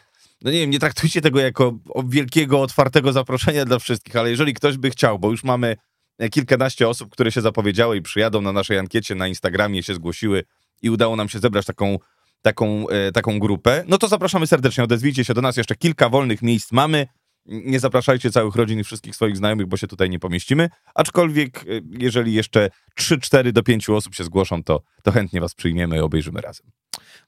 [0.42, 4.76] no nie wiem, nie traktujcie tego jako wielkiego, otwartego zaproszenia dla wszystkich, ale jeżeli ktoś
[4.76, 5.76] by chciał, bo już mamy
[6.18, 10.44] e, kilkanaście osób, które się zapowiedziały i przyjadą na naszej ankiecie na Instagramie, się zgłosiły
[10.82, 11.98] i udało nam się zebrać taką,
[12.42, 16.42] taką, e, taką grupę, no to zapraszamy serdecznie, odezwijcie się do nas, jeszcze kilka wolnych
[16.42, 17.06] miejsc mamy,
[17.46, 20.70] nie zapraszajcie całych rodzin i wszystkich swoich znajomych, bo się tutaj nie pomieścimy.
[20.94, 25.96] Aczkolwiek, y, jeżeli jeszcze 3-4 do 5 osób się zgłoszą, to, to chętnie was przyjmiemy
[25.96, 26.66] i obejrzymy razem.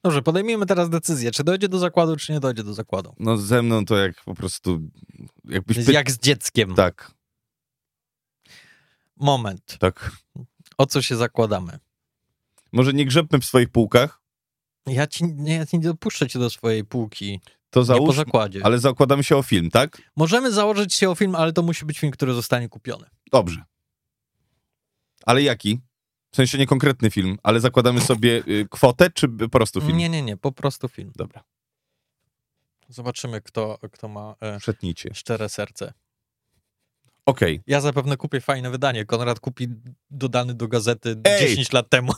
[0.04, 3.14] Dobrze, podejmijmy teraz decyzję, czy dojdzie do zakładu, czy nie dojdzie do zakładu.
[3.18, 4.81] No ze mną to jak po prostu...
[5.44, 5.92] Jakbyś py...
[5.92, 6.74] Jak z dzieckiem.
[6.74, 7.14] Tak.
[9.16, 9.76] Moment.
[9.78, 10.12] Tak.
[10.78, 11.78] O co się zakładamy?
[12.72, 14.20] Może nie grzebmy w swoich półkach?
[14.87, 17.40] Ja ci, nie, ja ci nie dopuszczę cię do swojej półki.
[17.70, 18.61] To załóż, nie po zakładzie.
[18.64, 20.02] Ale zakładamy się o film, tak?
[20.16, 23.07] Możemy założyć się o film, ale to musi być film, który zostanie kupiony.
[23.33, 23.64] Dobrze.
[25.24, 25.81] Ale jaki?
[26.31, 29.96] W sensie nie konkretny film, ale zakładamy sobie y, kwotę, czy po prostu film?
[29.96, 31.12] Nie, nie, nie, po prostu film.
[31.16, 31.44] Dobra.
[32.88, 35.14] Zobaczymy, kto, kto ma e, Przetnijcie.
[35.14, 35.92] szczere serce.
[37.26, 37.54] Okej.
[37.54, 37.64] Okay.
[37.66, 39.04] Ja zapewne kupię fajne wydanie.
[39.04, 39.68] Konrad kupi
[40.11, 41.48] dodany do gazety Ej!
[41.48, 42.12] 10 lat temu.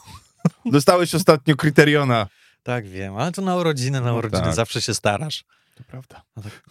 [0.65, 2.27] Dostałeś ostatnio kryteriona.
[2.63, 4.55] Tak, wiem, ale to na urodziny, na no urodziny tak.
[4.55, 5.45] zawsze się starasz.
[5.75, 6.23] To prawda.
[6.37, 6.65] No, tak.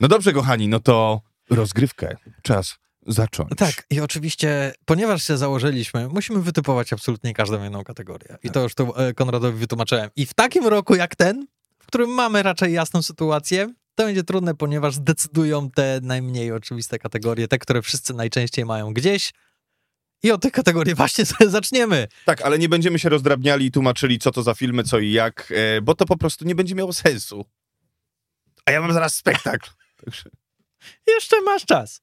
[0.00, 1.20] no dobrze, kochani, no to
[1.50, 2.16] rozgrywkę.
[2.42, 3.50] Czas zacząć.
[3.56, 8.36] Tak, i oczywiście, ponieważ się założyliśmy, musimy wytypować absolutnie każdą jedną kategorię.
[8.42, 10.10] I to już tu e, Konradowi wytłumaczyłem.
[10.16, 11.46] I w takim roku jak ten,
[11.78, 17.48] w którym mamy raczej jasną sytuację, to będzie trudne, ponieważ decydują te najmniej oczywiste kategorie,
[17.48, 19.32] te, które wszyscy najczęściej mają gdzieś,
[20.22, 22.08] i od tej kategorii właśnie sobie zaczniemy.
[22.24, 25.52] Tak, ale nie będziemy się rozdrabniali i tłumaczyli, co to za filmy, co i jak,
[25.56, 27.44] e, bo to po prostu nie będzie miało sensu.
[28.66, 29.70] A ja mam zaraz spektakl.
[30.04, 30.30] Także...
[31.06, 32.00] Jeszcze masz czas.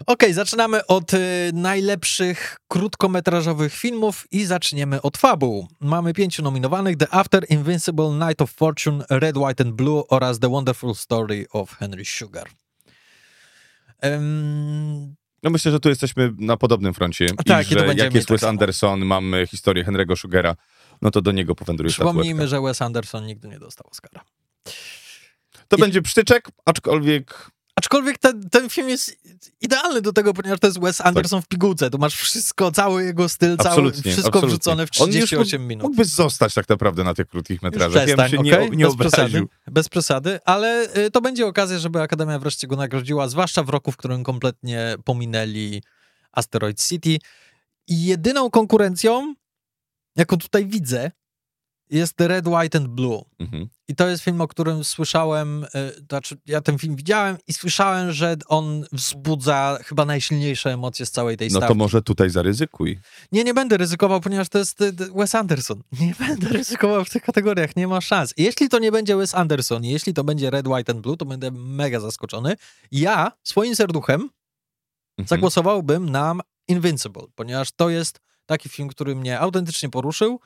[0.00, 5.68] Okej, okay, zaczynamy od y, najlepszych krótkometrażowych filmów i zaczniemy od fabuł.
[5.80, 10.48] Mamy pięciu nominowanych: The After, Invincible, Night of Fortune, Red, White and Blue oraz The
[10.48, 12.50] Wonderful Story of Henry Sugar.
[14.02, 17.26] Um, no myślę, że tu jesteśmy na podobnym froncie.
[17.36, 20.56] A tak, I że jak jest tak Wes Anderson, mamy historię Henry'ego Sugera,
[21.02, 24.24] no to do niego powędruje Przypomnijmy, że Wes Anderson nigdy nie dostał Oscara.
[25.68, 25.80] To I...
[25.80, 27.50] będzie psztyczek, aczkolwiek
[27.82, 29.16] Aczkolwiek ten, ten film jest
[29.60, 31.46] idealny do tego, ponieważ to jest Wes Anderson tak.
[31.46, 31.90] w pigułce.
[31.90, 34.48] Tu masz wszystko, cały jego styl, cały, wszystko absolutnie.
[34.48, 35.82] wrzucone w 38 minut.
[35.82, 38.04] Mógłby zostać tak naprawdę na tych krótkich metrażach.
[38.04, 38.70] Przestań, ja okay?
[38.70, 42.76] nie, nie bez, przesady, bez przesady, ale y, to będzie okazja, żeby Akademia wreszcie go
[42.76, 45.82] nagrodziła, zwłaszcza w roku, w którym kompletnie pominęli
[46.32, 47.18] Asteroid City.
[47.86, 49.34] I jedyną konkurencją,
[50.16, 51.10] jaką tutaj widzę,
[51.90, 53.24] jest Red, White and Blue.
[53.38, 53.68] Mhm.
[53.92, 55.68] I to jest film, o którym słyszałem, y,
[56.08, 61.36] znaczy ja ten film widziałem i słyszałem, że on wzbudza chyba najsilniejsze emocje z całej
[61.36, 61.68] tej No stawki.
[61.68, 62.98] to może tutaj zaryzykuj.
[63.32, 65.82] Nie, nie będę ryzykował, ponieważ to jest y, Wes Anderson.
[66.00, 68.34] Nie będę ryzykował w tych kategoriach, nie ma szans.
[68.36, 71.50] Jeśli to nie będzie Wes Anderson, jeśli to będzie Red, White and Blue, to będę
[71.50, 72.56] mega zaskoczony.
[72.92, 74.20] Ja swoim serduchem
[75.18, 75.28] Mhm.
[75.28, 76.34] zagłosowałbym na
[76.68, 80.40] Invincible, ponieważ to jest taki film, który mnie autentycznie poruszył,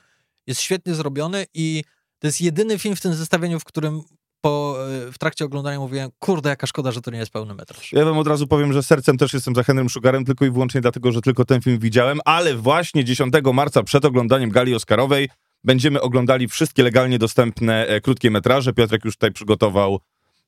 [0.46, 1.84] jest świetnie zrobiony i
[2.26, 4.02] to jest jedyny film w tym zestawieniu, w którym
[4.40, 4.76] po,
[5.08, 7.92] y, w trakcie oglądania mówiłem, kurde, jaka szkoda, że to nie jest pełny metraż.
[7.92, 10.80] Ja wam od razu powiem, że sercem też jestem za Henrym Sugarem, tylko i wyłącznie
[10.80, 15.28] dlatego, że tylko ten film widziałem, ale właśnie 10 marca przed oglądaniem gali Oscarowej
[15.64, 18.72] będziemy oglądali wszystkie legalnie dostępne e, krótkie metraże.
[18.72, 20.00] Piotrek już tutaj przygotował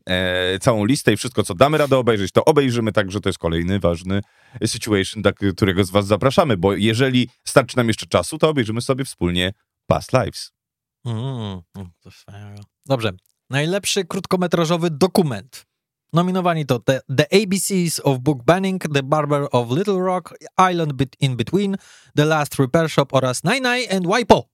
[0.07, 3.81] e, całą listę i wszystko, co damy radę obejrzeć, to obejrzymy, także to jest kolejny
[3.81, 4.21] ważny
[4.67, 9.05] situation, do którego z was zapraszamy, bo jeżeli starczy nam jeszcze czasu, to obejrzymy sobie
[9.05, 9.53] wspólnie
[9.87, 10.58] Past Lives.
[11.07, 11.63] Mm,
[12.01, 12.57] to wspaniałe.
[12.87, 13.13] Dobrze.
[13.51, 15.67] Najlepszy krótkometrażowy dokument.
[16.13, 20.35] Nominowani to The, the ABCs of Book Banning, The Barber of Little Rock,
[20.73, 21.77] Island Bit in Between,
[22.17, 24.45] The Last Repair Shop oraz Nine Nine and WIPO.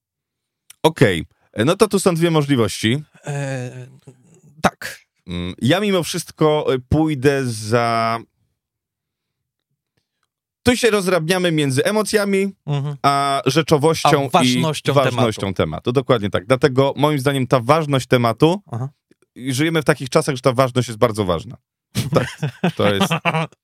[0.83, 3.03] Okej, e, no to tu są dwie możliwości.
[3.25, 3.87] Eee,
[4.63, 4.99] tak.
[5.27, 8.19] Mm, Ja mimo wszystko y, pójdę za.
[10.67, 12.97] Tu się rozrabniamy między emocjami Mhm.
[13.03, 15.93] a rzeczowością A ważnością i ważnością tematu.
[15.93, 16.47] Dokładnie tak.
[16.47, 18.89] Dlatego moim zdaniem ta ważność tematu, Aha.
[19.37, 21.57] żyjemy w takich czasach, że ta ważność jest bardzo ważna.
[22.15, 22.27] Tak,
[22.77, 23.09] to jest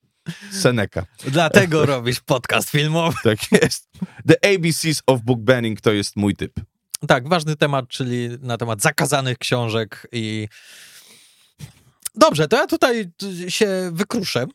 [0.62, 1.06] Seneca.
[1.24, 3.16] Dlatego robisz podcast filmowy.
[3.24, 3.88] Tak jest.
[4.28, 6.52] The ABCs of Book Banning to jest mój typ.
[7.08, 10.48] Tak, ważny temat, czyli na temat zakazanych książek i...
[12.14, 13.10] Dobrze, to ja tutaj
[13.48, 14.46] się wykruszę.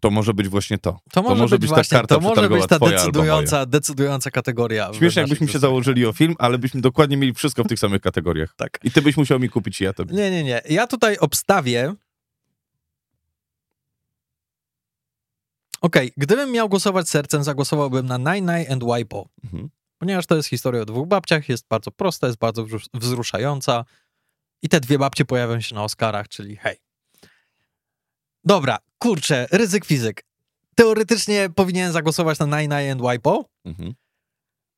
[0.00, 1.00] To może być właśnie to.
[1.12, 4.90] To może, może być, być ta właśnie, karta to może być ta decydująca, decydująca kategoria.
[4.94, 8.54] Śmiesznie, jakbyśmy się założyli o film, ale byśmy dokładnie mieli wszystko w tych samych kategoriach.
[8.56, 8.78] Tak.
[8.84, 10.14] I ty byś musiał mi kupić i ja tobie.
[10.14, 10.62] Nie, nie, nie.
[10.68, 11.94] Ja tutaj obstawię.
[15.80, 19.28] Okej, gdybym miał głosować sercem, zagłosowałbym na Nine Nine and WIPO.
[19.44, 19.68] Mhm.
[19.98, 23.84] Ponieważ to jest historia o dwóch babciach, jest bardzo prosta, jest bardzo wzrus- wzruszająca.
[24.62, 26.76] I te dwie babcie pojawią się na Oscarach, czyli hej.
[28.44, 30.24] Dobra, kurczę, ryzyk fizyk.
[30.74, 33.94] Teoretycznie powinienem zagłosować na Nine and WIPO, Mhm.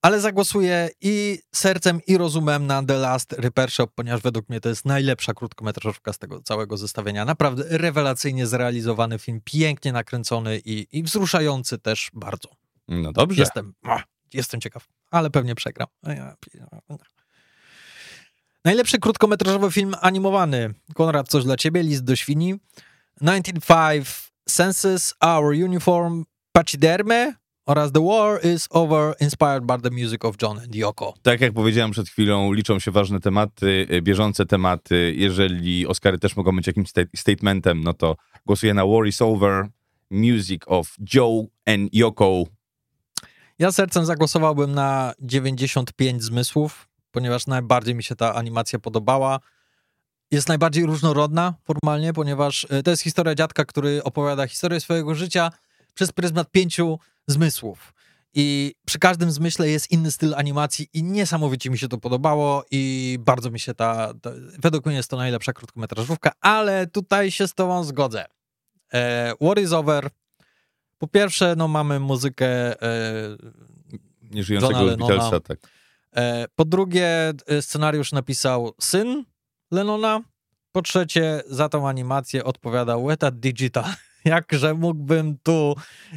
[0.03, 4.69] ale zagłosuję i sercem, i rozumem na The Last Repair Shop, ponieważ według mnie to
[4.69, 7.25] jest najlepsza krótkometrażówka z tego całego zestawienia.
[7.25, 12.49] Naprawdę rewelacyjnie zrealizowany film, pięknie nakręcony i, i wzruszający też bardzo.
[12.89, 13.41] No dobrze.
[13.43, 13.75] Jestem,
[14.35, 15.89] jestem ciekaw, ale pewnie przegram.
[18.65, 20.75] Najlepszy krótkometrażowy film animowany.
[20.95, 22.55] Konrad, coś dla ciebie, List do świni.
[23.21, 27.35] 1905 Senses, Our Uniform, Pachyderme
[27.67, 31.15] oraz The War is Over, inspired by the music of John and Yoko.
[31.23, 35.15] Tak jak powiedziałem przed chwilą, liczą się ważne tematy, y, bieżące tematy.
[35.17, 39.69] Jeżeli Oscary też mogą być jakimś sta- statementem, no to głosuję na War is Over,
[40.11, 42.45] Music of Joe and Yoko.
[43.59, 49.41] Ja sercem zagłosowałbym na 95 zmysłów, ponieważ najbardziej mi się ta animacja podobała.
[50.33, 55.51] Jest najbardziej różnorodna formalnie, ponieważ y, to jest historia dziadka, który opowiada historię swojego życia
[55.95, 57.95] przez pryzmat pięciu zmysłów.
[58.35, 63.19] I przy każdym zmyśle jest inny styl animacji i niesamowicie mi się to podobało i
[63.21, 67.55] bardzo mi się ta, ta według mnie jest to najlepsza krótkometrażówka, ale tutaj się z
[67.55, 68.25] tobą zgodzę.
[68.93, 70.11] E, War is Over.
[70.99, 73.37] Po pierwsze, no mamy muzykę e,
[74.31, 75.15] Nieżyjącego Johna Lennona.
[75.15, 75.59] Beatlesa, tak.
[76.17, 79.25] E, Po drugie, e, scenariusz napisał syn
[79.73, 80.21] Lennona.
[80.73, 83.85] Po trzecie, za tą animację odpowiada Weta Digital.
[84.25, 85.75] Jakże mógłbym tu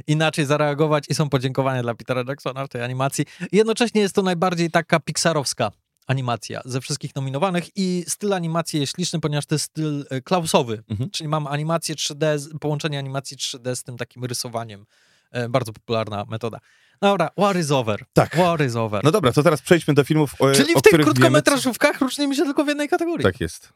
[0.08, 3.26] inaczej zareagować i są podziękowania dla Petera Jacksona w tej animacji.
[3.52, 5.72] Jednocześnie jest to najbardziej taka pixarowska
[6.08, 10.84] animacja ze wszystkich nominowanych i styl animacji jest śliczny, ponieważ to jest styl e, klausowy,
[10.90, 11.10] Mhm.
[11.10, 14.86] czyli mam animację 3D, z- połączenie animacji 3D z tym takim rysowaniem.
[15.32, 16.60] E, Bardzo popularna metoda.
[17.02, 18.06] Dobra, War is over.
[18.14, 18.36] Tak.
[18.38, 19.04] War is over.
[19.04, 22.02] No dobra, to teraz przejdźmy do filmów, o, Czyli o w tych których wiemy, krótkometrażówkach
[22.02, 23.24] różnimy się tylko w jednej kategorii.
[23.24, 23.74] Tak jest.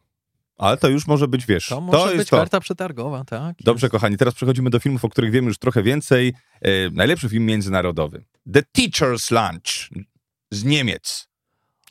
[0.58, 2.38] Ale to już może być, wiesz, To to, może jest być to.
[2.38, 3.56] karta przetargowa, tak?
[3.60, 6.34] Dobrze, kochani, teraz przechodzimy do filmów, o których wiemy już trochę więcej.
[6.62, 8.26] E, najlepszy film międzynarodowy.
[8.54, 10.04] The Teacher's Lunch
[10.52, 11.28] z Niemiec.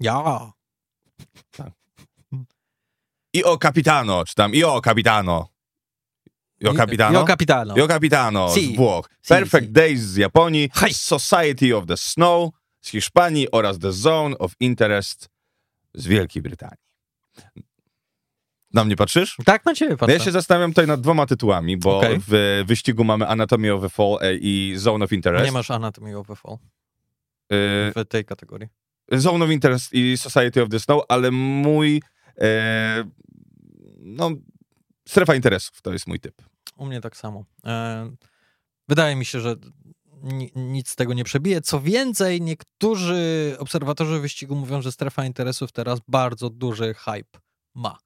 [0.01, 0.53] Ja.
[3.37, 5.49] Io Capitano, czy tam Io Capitano.
[6.61, 7.19] Io Capitano?
[7.21, 7.77] Io Capitano.
[7.77, 8.75] Io Capitano Si.
[8.75, 9.09] z Włoch.
[9.23, 9.73] Si, Perfect si.
[9.73, 10.71] Days z Japonii.
[10.75, 10.95] Hej.
[10.95, 15.29] Society of the Snow z Hiszpanii oraz The Zone of Interest
[15.95, 16.89] z Wielkiej Brytanii.
[18.75, 19.37] Na mnie patrzysz?
[19.45, 20.13] Tak na ciebie patrzę.
[20.15, 22.19] ja się zastanawiam tutaj nad dwoma tytułami, bo Okej.
[22.29, 25.45] w wyścigu mamy Anatomy of a Fall e, i Zone of Interest.
[25.45, 26.59] Nie masz Anatomy of a Fall
[27.53, 28.69] Y, w tej kategorii.
[29.13, 32.03] Zone of Interest i Society of the Snow, ale mój
[32.41, 33.05] E,
[34.01, 34.31] no,
[35.09, 36.43] strefa interesów to jest mój typ.
[36.77, 37.45] U mnie tak samo.
[37.65, 38.11] E,
[38.89, 39.57] wydaje mi się, że
[40.57, 41.61] nic z tego nie przebije.
[41.61, 47.39] Co więcej, niektórzy obserwatorzy wyścigu mówią, że strefa interesów teraz bardzo duży hype
[47.75, 47.99] ma.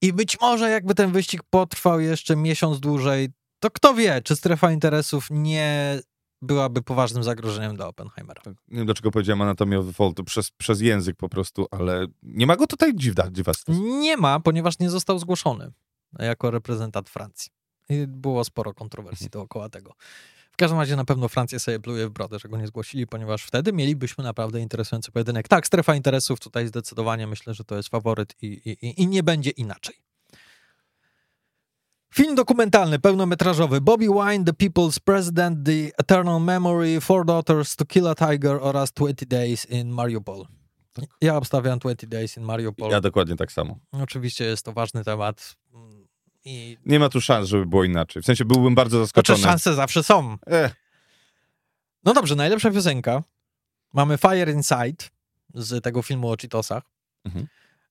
[0.00, 3.28] I być może jakby ten wyścig potrwał jeszcze miesiąc dłużej,
[3.60, 6.00] to kto wie, czy strefa interesów nie
[6.42, 8.42] byłaby poważnym zagrożeniem dla Oppenheimera.
[8.42, 9.84] Tak, nie wiem, dlaczego powiedziałem anatomię
[10.16, 14.40] the przez, przez język po prostu, ale nie ma go tutaj dziwna, dziwna Nie ma,
[14.40, 15.72] ponieważ nie został zgłoszony
[16.18, 17.52] jako reprezentant Francji.
[17.88, 19.30] I było sporo kontrowersji mhm.
[19.30, 19.94] dookoła tego.
[20.52, 23.44] W każdym razie na pewno Francja sobie pluje w brodę, że go nie zgłosili, ponieważ
[23.44, 25.48] wtedy mielibyśmy naprawdę interesujący pojedynek.
[25.48, 29.50] Tak, strefa interesów tutaj zdecydowanie myślę, że to jest faworyt i, i, i nie będzie
[29.50, 29.94] inaczej.
[32.14, 38.08] Film dokumentalny, pełnometrażowy Bobby Wine, The People's President, The Eternal Memory, Four Daughters, To Kill
[38.08, 40.46] a Tiger oraz 20 Days in Mariupol.
[40.92, 41.04] Tak.
[41.20, 42.90] Ja obstawiam 20 Days in Mariupol.
[42.90, 43.78] Ja dokładnie tak samo.
[43.92, 45.56] Oczywiście jest to ważny temat.
[46.44, 46.78] I...
[46.86, 48.22] Nie ma tu szans, żeby było inaczej.
[48.22, 49.38] W sensie byłbym bardzo zaskoczony.
[49.38, 50.36] Znaczy szanse zawsze są.
[50.46, 50.74] Eh.
[52.04, 53.22] No dobrze, najlepsza piosenka.
[53.92, 55.04] Mamy Fire Inside
[55.54, 56.82] z tego filmu o Cheetosach.
[57.24, 57.46] Mhm.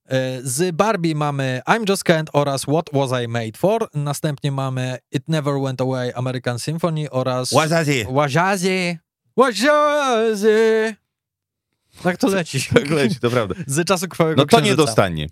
[0.05, 3.87] E, z Barbie mamy I'm Just Can't oraz What Was I Made For.
[3.93, 8.05] Następnie mamy It Never Went Away American Symphony oraz Wazazi.
[8.11, 8.97] Wazazi.
[9.37, 10.95] Wazazi.
[12.03, 12.61] Tak to leci.
[12.73, 13.55] Tak leci, to prawda.
[13.67, 15.27] Z czasu krwawego No to nie dostanie.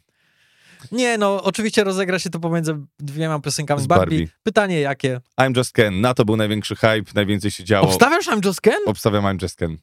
[0.91, 4.17] Nie, no oczywiście rozegra się to pomiędzy dwiema piosenkami z Barbie.
[4.17, 4.33] Barbie.
[4.43, 5.21] Pytanie jakie?
[5.41, 6.01] I'm Just Ken.
[6.01, 7.87] Na to był największy hype, najwięcej się działo.
[7.87, 8.79] Obstawiasz I'm Just Ken?
[8.85, 9.77] Obstawiam I'm Just Ken.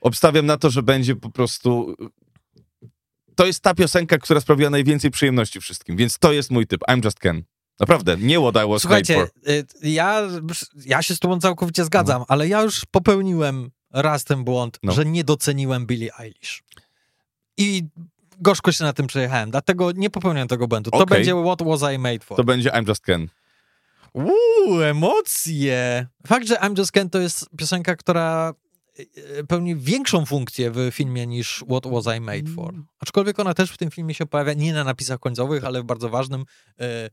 [0.00, 1.96] Obstawiam na to, że będzie po prostu...
[3.34, 6.80] To jest ta piosenka, która sprawiła najwięcej przyjemności wszystkim, więc to jest mój typ.
[6.88, 7.42] I'm Just Ken.
[7.80, 10.28] Naprawdę, nie what I was Słuchajcie, y, ja,
[10.86, 12.26] ja się z tobą całkowicie zgadzam, no.
[12.28, 14.92] ale ja już popełniłem raz ten błąd, no.
[14.92, 16.62] że nie doceniłem Billie Eilish.
[17.56, 17.82] I
[18.40, 20.90] gorzko się na tym przejechałem, dlatego nie popełniam tego błędu.
[20.90, 21.16] To okay.
[21.16, 22.36] będzie What Was I Made For.
[22.36, 23.28] To będzie I'm Just Ken.
[24.12, 26.06] Uuu, emocje!
[26.26, 28.54] Fakt, że I'm Just Ken to jest piosenka, która
[29.38, 32.68] e, pełni większą funkcję w filmie niż What Was I Made For.
[32.68, 32.86] Mm.
[32.98, 36.08] Aczkolwiek ona też w tym filmie się pojawia nie na napisach końcowych, ale w bardzo
[36.08, 36.44] ważnym
[36.80, 37.10] e,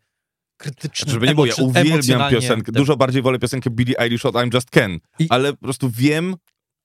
[0.57, 2.71] krytycznym, Żeby nie było, ja uwielbiam piosenkę.
[2.71, 5.27] Dużo bardziej wolę piosenkę Billie Eilish od I'm Just Ken, I...
[5.29, 6.35] ale po prostu wiem,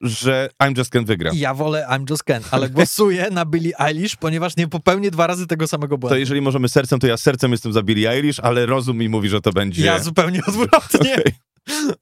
[0.00, 1.30] że I'm Just Ken wygra.
[1.34, 5.46] Ja wolę I'm Just Ken, ale głosuję na Billie Eilish, ponieważ nie popełnię dwa razy
[5.46, 6.14] tego samego błędu.
[6.14, 9.28] To jeżeli możemy sercem, to ja sercem jestem za Billie Eilish, ale rozum mi mówi,
[9.28, 9.84] że to będzie...
[9.84, 11.14] Ja zupełnie odwrotnie.
[11.14, 11.34] Okej.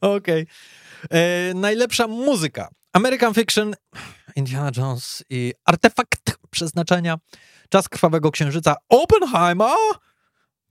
[0.01, 0.17] Okay.
[0.17, 0.47] okay.
[1.11, 2.69] E, najlepsza muzyka.
[2.93, 3.75] American Fiction,
[4.37, 7.17] Indiana Jones i Artefakt Przeznaczenia,
[7.69, 9.77] Czas Krwawego Księżyca, Oppenheimer,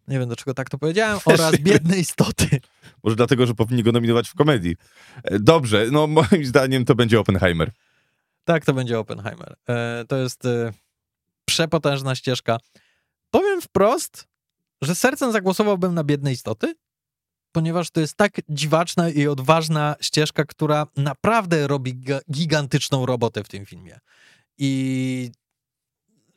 [0.07, 2.47] nie wiem dlaczego tak to powiedziałem, oraz Biedne Istoty.
[3.03, 4.75] Może dlatego, że powinni go nominować w komedii.
[5.23, 7.71] E, dobrze, no moim zdaniem to będzie Oppenheimer.
[8.45, 9.55] Tak, to będzie Oppenheimer.
[9.69, 10.73] E, to jest e,
[11.45, 12.57] przepotężna ścieżka.
[13.31, 14.27] Powiem wprost,
[14.81, 16.75] że sercem zagłosowałbym na Biedne Istoty,
[17.51, 23.65] ponieważ to jest tak dziwaczna i odważna ścieżka, która naprawdę robi gigantyczną robotę w tym
[23.65, 23.99] filmie.
[24.57, 25.31] I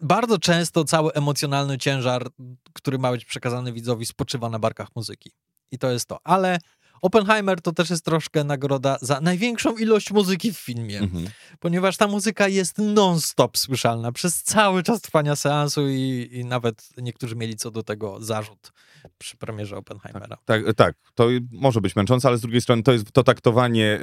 [0.00, 2.28] bardzo często cały emocjonalny ciężar,
[2.72, 5.32] który ma być przekazany widzowi, spoczywa na barkach muzyki.
[5.70, 6.18] I to jest to.
[6.24, 6.58] Ale
[7.02, 11.26] Oppenheimer to też jest troszkę nagroda za największą ilość muzyki w filmie, mhm.
[11.60, 17.36] ponieważ ta muzyka jest non-stop słyszalna przez cały czas trwania seansu i, i, nawet niektórzy
[17.36, 18.72] mieli co do tego zarzut
[19.18, 20.36] przy premierze Oppenheimera.
[20.44, 23.86] Tak, tak, tak, to może być męczące, ale z drugiej strony to, jest, to taktowanie
[23.94, 24.00] e,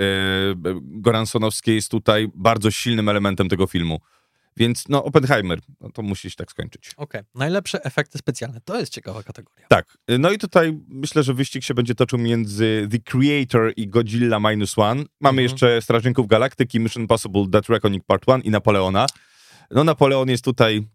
[0.82, 4.00] Goransonowskie jest tutaj bardzo silnym elementem tego filmu.
[4.58, 6.92] Więc no, Oppenheimer, no, to musi się tak skończyć.
[6.98, 7.24] Okej, okay.
[7.36, 9.68] najlepsze efekty specjalne, to jest ciekawa kategoria.
[9.68, 14.40] Tak, no i tutaj myślę, że wyścig się będzie toczył między The Creator i Godzilla
[14.40, 15.04] Minus One.
[15.20, 15.44] Mamy mhm.
[15.44, 19.06] jeszcze Strażników Galaktyki, Mission Impossible, Death Reckoning Part One i Napoleona.
[19.72, 20.88] No Napoleon jest tutaj...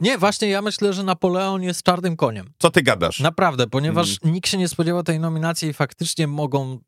[0.00, 2.52] Nie, właśnie ja myślę, że Napoleon jest czarnym koniem.
[2.58, 3.20] Co ty gadasz?
[3.20, 4.34] Naprawdę, ponieważ hmm.
[4.34, 6.80] nikt się nie spodziewał tej nominacji i faktycznie mogą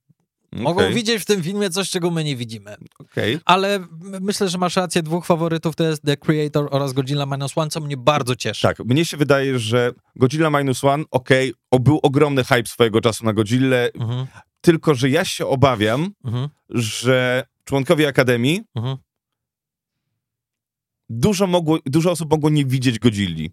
[0.54, 0.94] Mogą okay.
[0.94, 2.76] widzieć w tym filmie coś, czego my nie widzimy.
[2.98, 3.40] Okay.
[3.44, 3.86] Ale
[4.20, 7.80] myślę, że masz rację, dwóch faworytów to jest The Creator oraz Godzilla Minus One, co
[7.80, 8.62] mnie bardzo cieszy.
[8.62, 13.24] Tak, mnie się wydaje, że Godzilla Minus One, okej, okay, był ogromny hype swojego czasu
[13.24, 14.26] na Godzilla, mhm.
[14.60, 16.48] tylko że ja się obawiam, mhm.
[16.68, 18.96] że członkowie Akademii mhm.
[21.08, 23.50] dużo, mogło, dużo osób mogło nie widzieć Godzilli.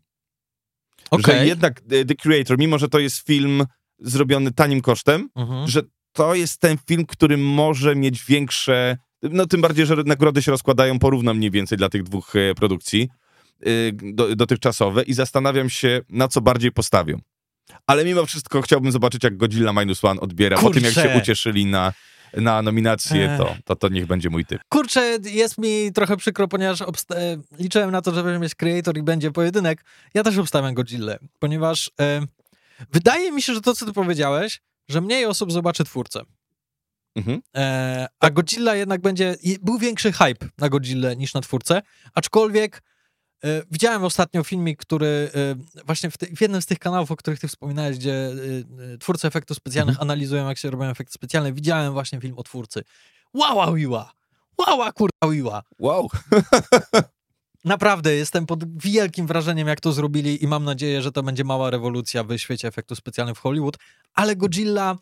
[1.27, 3.65] Że jednak The Creator, mimo że to jest film
[3.99, 5.67] zrobiony tanim kosztem, mhm.
[5.67, 5.81] że
[6.13, 8.97] to jest ten film, który może mieć większe.
[9.23, 13.09] No tym bardziej, że nagrody się rozkładają porówno mniej więcej dla tych dwóch e, produkcji
[13.67, 17.19] y, do, dotychczasowe i zastanawiam się, na co bardziej postawią.
[17.87, 20.69] Ale mimo wszystko chciałbym zobaczyć, jak Godzilla Minus One odbiera, Kurczę.
[20.69, 21.93] po tym, jak się ucieszyli na
[22.33, 24.61] na nominację, to, to, to niech będzie mój typ.
[24.69, 27.15] Kurczę, jest mi trochę przykro, ponieważ obsta-
[27.59, 29.85] liczyłem na to, że będzie mieć Creator i będzie pojedynek.
[30.13, 32.21] Ja też obstawiam Godzilla, ponieważ e,
[32.91, 36.21] wydaje mi się, że to, co ty powiedziałeś, że mniej osób zobaczy twórcę.
[37.15, 37.41] Mhm.
[37.55, 39.35] E, a Godzilla jednak będzie.
[39.61, 41.81] Był większy hype na Godzilla niż na twórcę,
[42.13, 42.83] aczkolwiek
[43.43, 47.15] e, widziałem ostatnio filmik, który e, właśnie w, te, w, jednym z tych kanałów, o
[47.15, 50.09] których ty wspominałeś, gdzie e, e, twórcy efektów specjalnych mhm.
[50.09, 51.53] analizują, jak się robią efekty specjalne.
[51.53, 52.83] Widziałem właśnie film o twórcy.
[53.33, 54.13] Wow, wiła!
[54.57, 55.63] Wow, kurwa, wiła!
[55.79, 56.09] Wow!
[57.65, 61.69] Naprawdę, jestem pod wielkim wrażeniem, jak to zrobili i mam nadzieję, że to będzie mała
[61.69, 63.77] rewolucja w świecie efektów specjalnych w Hollywood,
[64.13, 64.97] ale Godzilla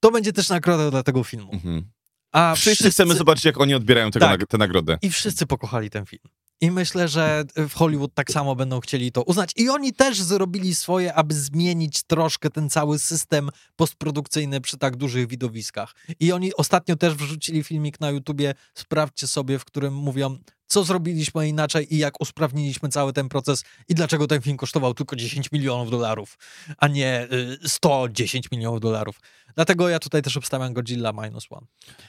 [0.00, 1.52] to będzie też nagroda dla tego filmu.
[1.52, 1.84] Mhm.
[2.32, 4.46] A wszyscy, wszyscy, chcemy zobaczyć, jak oni odbierają tego, tak.
[4.46, 4.98] tę nagrodę.
[5.02, 6.22] I wszyscy pokochali ten film.
[6.60, 9.52] I myślę, że w Hollywood tak samo będą chcieli to uznać.
[9.56, 15.28] I oni też zrobili swoje, aby zmienić troszkę ten cały system postprodukcyjny przy tak dużych
[15.28, 15.94] widowiskach.
[16.20, 20.38] I oni ostatnio też wrzucili filmik na YouTubie, sprawdźcie sobie, w którym mówią,
[20.70, 25.16] co zrobiliśmy inaczej i jak usprawniliśmy cały ten proces i dlaczego ten film kosztował tylko
[25.16, 26.38] 10 milionów dolarów,
[26.78, 27.28] a nie
[27.66, 29.20] 110 y, milionów dolarów.
[29.54, 31.66] Dlatego ja tutaj też obstawiam Godzilla Minus One.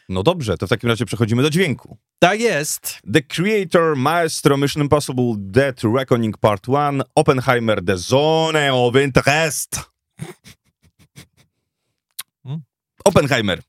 [0.09, 1.97] No dobrze, to w takim razie przechodzimy do dźwięku.
[2.19, 2.99] Tak jest.
[3.13, 9.79] The Creator, Maestro, Mission Impossible, Dead Reckoning Part 1, Oppenheimer, The Zone of Interest.
[12.43, 12.61] Hmm?
[13.05, 13.61] Oppenheimer.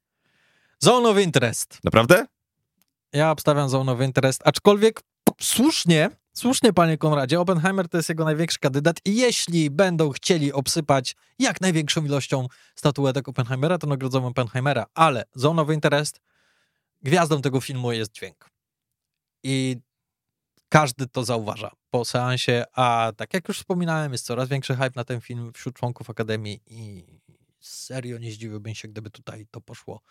[0.78, 1.78] Zone of Interest.
[1.84, 2.26] Naprawdę?
[3.12, 5.00] Ja obstawiam Zone of Interest, aczkolwiek
[5.40, 11.16] słusznie, słusznie panie Konradzie, Oppenheimer to jest jego największy kandydat i jeśli będą chcieli obsypać
[11.38, 16.20] jak największą ilością statuetek Oppenheimera, to nagrodzą Oppenheimera, ale Zone of Interest,
[17.02, 18.50] gwiazdą tego filmu jest dźwięk.
[19.42, 19.76] I
[20.68, 25.04] każdy to zauważa po seansie, a tak jak już wspominałem, jest coraz większy hype na
[25.04, 27.04] ten film wśród członków Akademii i
[27.62, 30.02] serio nie zdziwiłbym się, gdyby tutaj to poszło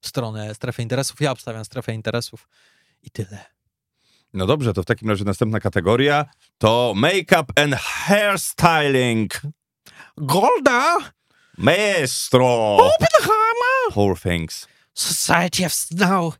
[0.00, 1.20] w stronę strefy interesów.
[1.20, 2.48] Ja obstawiam strefę interesów
[3.02, 3.44] i tyle.
[4.32, 6.24] No dobrze, to w takim razie następna kategoria
[6.58, 9.40] to make-up and hairstyling.
[10.16, 10.96] Golda!
[11.58, 12.76] Maestro!
[12.76, 13.92] Oppenheimer!
[13.92, 14.68] Poor things.
[14.94, 16.34] Society of Snow.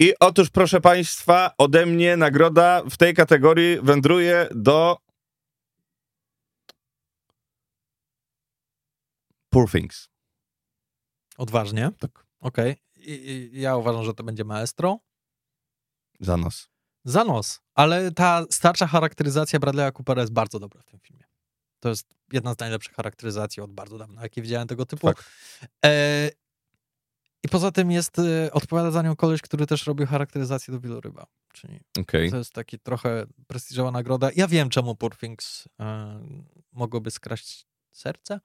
[0.00, 4.98] I otóż, proszę Państwa, ode mnie nagroda w tej kategorii wędruje do
[9.50, 10.08] Poor Things.
[11.38, 11.90] Odważnie?
[11.98, 12.26] Tak.
[12.40, 12.72] Okej.
[12.72, 13.50] Okay.
[13.52, 14.98] Ja uważam, że to będzie Maestro.
[16.20, 16.68] Za nos.
[17.04, 17.60] Za nos.
[17.74, 21.24] Ale ta starsza charakteryzacja Bradley'a Coopera jest bardzo dobra w tym filmie.
[21.80, 25.06] To jest jedna z najlepszych charakteryzacji od bardzo dawna, jakie widziałem tego typu.
[25.06, 25.24] Tak.
[25.84, 26.30] E,
[27.42, 31.26] I poza tym jest e, odpowiada za nią koleś, który też robił charakteryzację do wieloryba.
[31.52, 32.30] Czyli okay.
[32.30, 34.30] to jest taki trochę prestiżowa nagroda.
[34.36, 36.20] Ja wiem, czemu Poor Things e,
[36.72, 38.40] mogłoby skraść serce.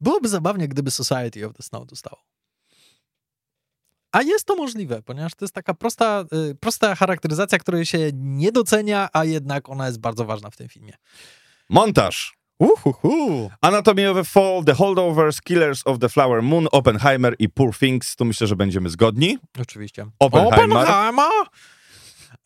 [0.00, 2.22] Byłoby zabawnie, gdyby Society of the Snow dostało.
[4.12, 8.52] A jest to możliwe, ponieważ to jest taka prosta, y, prosta charakteryzacja, której się nie
[8.52, 10.92] docenia, a jednak ona jest bardzo ważna w tym filmie.
[11.68, 12.36] Montaż.
[12.58, 13.50] Uhuhu.
[13.60, 18.16] Anatomy of a Fall, The Holdovers, Killers of the Flower Moon, Oppenheimer i Poor Things.
[18.16, 19.38] Tu myślę, że będziemy zgodni.
[19.60, 20.06] Oczywiście.
[20.18, 20.78] Oppenheimer.
[20.78, 21.30] Oppenheimer?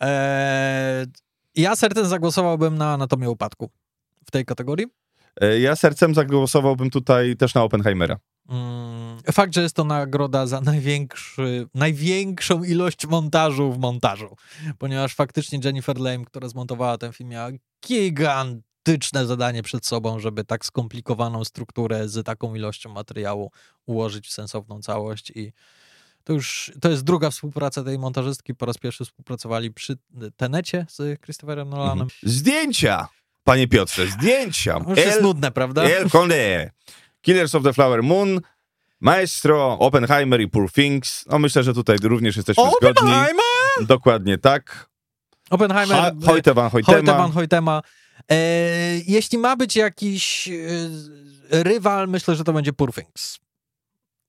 [0.00, 1.06] Eee,
[1.54, 3.70] ja sercem zagłosowałbym na Anatomię Upadku
[4.26, 4.86] w tej kategorii.
[5.36, 8.18] E, ja sercem zagłosowałbym tutaj też na Oppenheimera.
[8.48, 14.36] Mm, fakt, że jest to nagroda za największy, największą ilość montażu w montażu,
[14.78, 17.50] ponieważ faktycznie Jennifer Lame, która zmontowała ten film, miała
[17.86, 23.50] gigantyczne zadanie przed sobą, żeby tak skomplikowaną strukturę z taką ilością materiału
[23.86, 25.52] ułożyć w sensowną całość i
[26.24, 28.54] to już to jest druga współpraca tej montażystki.
[28.54, 29.98] Po raz pierwszy współpracowali przy
[30.36, 32.02] Tenecie z Christopherem Nolanem.
[32.02, 32.10] Mhm.
[32.22, 33.08] Zdjęcia!
[33.44, 34.80] Panie Piotrze, zdjęcia.
[34.88, 35.82] Już El, jest nudne, prawda?
[35.82, 36.70] El Condé,
[37.22, 38.40] Killers of the Flower Moon,
[39.00, 41.24] Maestro, Oppenheimer i Poor Things.
[41.26, 43.12] No myślę, że tutaj również jesteśmy zgodni.
[43.80, 44.90] Dokładnie tak.
[45.50, 45.96] Oppenheimer.
[45.96, 46.96] Ha, Hoyte van Hoytema.
[46.96, 47.82] Hoyte van Hoytema.
[48.30, 48.36] E,
[49.06, 50.52] jeśli ma być jakiś e,
[51.62, 53.38] rywal, myślę, że to będzie Poor Things.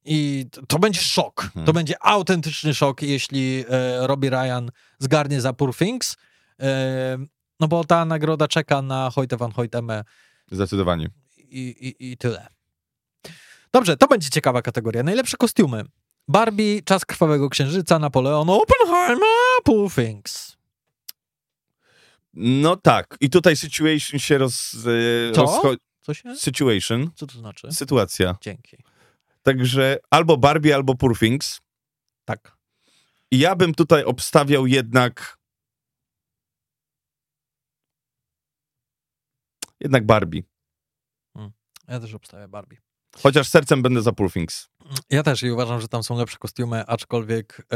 [0.05, 1.41] I to, to będzie szok.
[1.53, 1.65] Hmm.
[1.65, 6.17] To będzie autentyczny szok, jeśli e, Robbie Ryan zgarnie za Poor Things.
[7.61, 10.03] No bo ta nagroda czeka na Hoyte van Hoytemę.
[10.51, 11.09] Zdecydowanie.
[11.37, 12.47] I, i, I tyle.
[13.73, 15.03] Dobrze, to będzie ciekawa kategoria.
[15.03, 15.83] Najlepsze kostiumy.
[16.27, 19.27] Barbie, Czas Krwawego Księżyca, Napoleon, Oppenheimer,
[19.63, 20.57] Pool Things.
[22.33, 23.17] No tak.
[23.19, 24.75] I tutaj situation się roz...
[25.29, 25.61] E, Co?
[26.01, 26.35] Co się?
[26.35, 27.11] Situation.
[27.15, 27.71] Co to znaczy?
[27.71, 28.35] Sytuacja.
[28.41, 28.77] Dzięki.
[29.43, 31.61] Także albo Barbie, albo Poor Things.
[32.25, 32.57] Tak.
[33.31, 35.37] I ja bym tutaj obstawiał jednak
[39.81, 40.43] Jednak Barbie.
[41.33, 41.51] Hmm.
[41.87, 42.77] Ja też obstawiam Barbie.
[43.17, 44.67] Chociaż sercem będę za Poor Things.
[45.09, 47.67] Ja też i uważam, że tam są lepsze kostiumy, aczkolwiek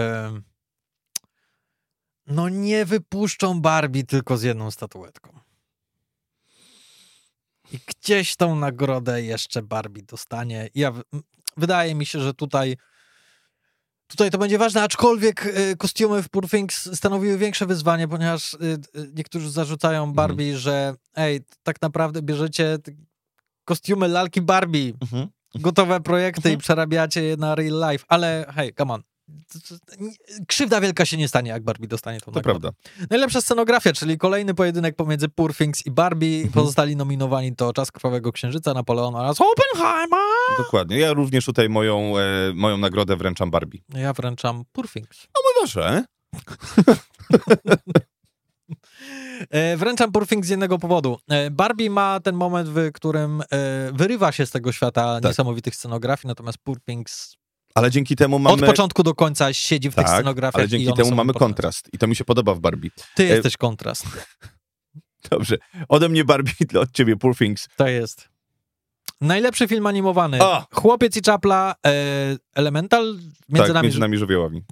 [2.27, 5.39] no nie wypuszczą Barbie tylko z jedną statuetką.
[7.71, 10.69] I gdzieś tą nagrodę jeszcze Barbie dostanie.
[10.75, 10.93] Ja,
[11.57, 12.77] wydaje mi się, że tutaj
[14.07, 18.57] tutaj to będzie ważne, aczkolwiek y, kostiumy w Poor Things stanowiły większe wyzwanie, ponieważ y,
[19.15, 22.77] niektórzy zarzucają Barbie, że ej, tak naprawdę bierzecie
[23.65, 24.93] kostiumy lalki Barbie
[25.55, 26.59] gotowe projekty i Mhm.
[26.59, 29.03] przerabiacie je na real life, ale hej, come on.
[30.47, 32.59] Krzywda wielka się nie stanie, jak Barbie dostanie tą To nagrodę.
[32.59, 33.07] prawda.
[33.09, 36.35] Najlepsza scenografia, czyli kolejny pojedynek pomiędzy Poor Things i Barbie.
[36.35, 36.51] Mhm.
[36.53, 40.19] Pozostali nominowani to Czas Krwawego Księżyca, Napoleon oraz Oppenheimer.
[40.57, 40.99] Dokładnie.
[40.99, 43.79] Ja również tutaj moją, e, moją nagrodę wręczam Barbie.
[43.93, 45.27] Ja wręczam Poor Things.
[45.59, 46.03] Proszę.
[49.49, 51.17] E, Wręczam Things z jednego powodu.
[51.29, 53.45] E, Barbie ma ten moment, w którym e,
[53.93, 55.23] wyrywa się z tego świata Tak.
[55.31, 56.57] niesamowitych scenografii, natomiast
[56.87, 57.35] Things
[57.75, 58.55] Ale dzięki temu mamy...
[58.55, 60.59] od początku do końca siedzi w tych tak, scenografiach.
[60.59, 61.89] ale dzięki temu mamy kontrast.
[61.93, 62.89] I to mi się podoba w Barbie.
[63.15, 64.05] Ty E, jesteś kontrast.
[65.31, 65.57] Dobrze.
[65.89, 67.67] Ode mnie Barbie, od ciebie Poor Things.
[67.75, 68.29] To jest.
[69.21, 70.43] Najlepszy film animowany.
[70.43, 70.65] O!
[70.71, 73.19] Chłopiec i czapla, e, Elemental,
[73.49, 74.63] między tak, nami, między nami żywiołami.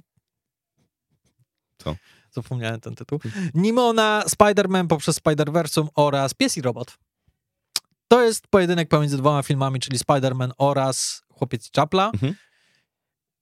[2.34, 3.20] zapomniałem ten tytuł.
[3.54, 6.98] Nimona, Spider-Man poprzez Spider-Versum oraz Pies i Robot.
[8.08, 12.10] To jest pojedynek pomiędzy dwoma filmami, czyli Spider-Man oraz Chłopiec i czapla.
[12.14, 12.34] Mhm.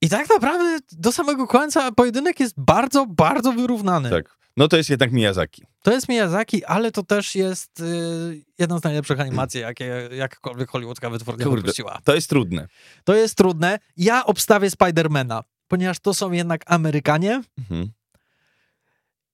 [0.02, 4.10] I tak naprawdę do samego końca pojedynek jest bardzo, bardzo wyrównany.
[4.10, 4.38] Tak.
[4.56, 5.62] No to jest jednak Miyazaki.
[5.82, 11.10] To jest Miyazaki, ale to też jest y, jedna z najlepszych animacji, jakie jakakolwiek hollywoodzka
[11.10, 11.62] wytwórnia Kurde.
[11.62, 12.00] wypuściła.
[12.04, 12.68] To jest trudne.
[13.04, 13.78] To jest trudne.
[13.96, 17.92] Ja obstawię Spidermana, ponieważ to są jednak Amerykanie Mhm.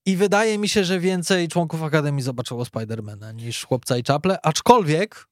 [0.05, 5.27] i wydaje mi się, że więcej członków Akademii zobaczyło Spidermana niż Chłopca i Czaple, aczkolwiek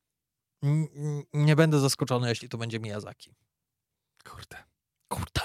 [1.34, 3.36] nie będę zaskoczony, jeśli to będzie Miyazaki.
[4.30, 4.58] Kurde.
[5.08, 5.42] Kurde.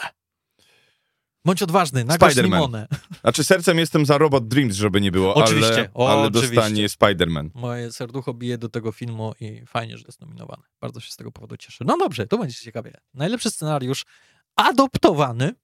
[1.44, 2.88] Bądź odważny, nagrasz limonę.
[3.22, 6.54] Znaczy sercem jestem za Robot Dreams, żeby nie było, Oczywiście, ale, o, ale oczywiście.
[6.54, 7.50] dostanie Spider-Man.
[7.54, 10.62] Moje serducho bije do tego filmu i fajnie, że jest nominowany.
[10.80, 11.84] Bardzo się z tego powodu cieszę.
[11.84, 12.92] No dobrze, to będzie ciekawie.
[13.14, 14.04] Najlepszy scenariusz
[14.56, 15.54] adoptowany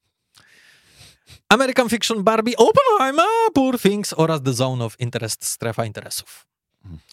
[1.49, 6.47] American Fiction Barbie, Oppenheimer, Poor Things oraz The Zone of Interest, strefa interesów.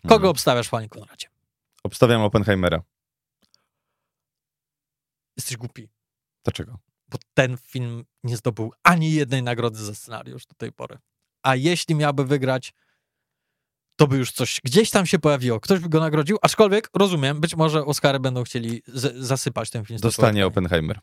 [0.02, 0.30] Kogo Mhm.
[0.32, 1.28] obstawiasz, panie Konradzie?
[1.84, 2.82] Obstawiam Oppenheimera.
[5.38, 5.88] Jesteś głupi,
[6.46, 6.80] Dlaczego?
[7.10, 10.98] bo ten film nie zdobył ani jednej nagrody za scenariusz do tej pory.
[11.44, 12.74] A jeśli miałby wygrać,
[13.96, 15.60] to by już coś gdzieś tam się pojawiło.
[15.60, 18.82] Ktoś by go nagrodził, aczkolwiek rozumiem, być może Oscary będą chcieli
[19.16, 20.00] zasypać ten film.
[20.00, 20.46] Dostanie.
[20.46, 21.00] Oppenheimer.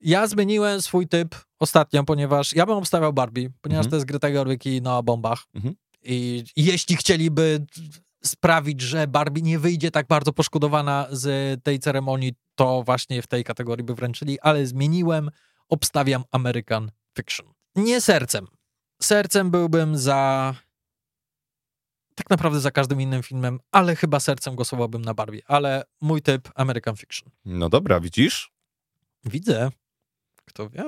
[0.00, 3.90] Ja zmieniłem swój typ ostatnio, ponieważ ja bym obstawiał Barbie, ponieważ Mhm.
[3.90, 5.44] to jest Greta Gerwig i Noah Bombach.
[5.54, 5.74] Mhm.
[6.02, 7.66] I jeśli chcieliby
[8.24, 13.44] sprawić, że Barbie nie wyjdzie tak bardzo poszkodowana z tej ceremonii, to właśnie w tej
[13.44, 15.30] kategorii by wręczyli, ale zmieniłem,
[15.68, 17.46] obstawiam American Fiction.
[17.76, 18.46] Nie sercem.
[19.02, 20.54] Sercem byłbym za
[22.14, 26.48] tak naprawdę za każdym innym filmem, ale chyba sercem głosowałbym na Barbie, ale mój typ
[26.54, 27.30] American Fiction.
[27.44, 28.52] No dobra, widzisz?
[29.24, 29.70] Widzę.
[30.44, 30.84] Kto wie.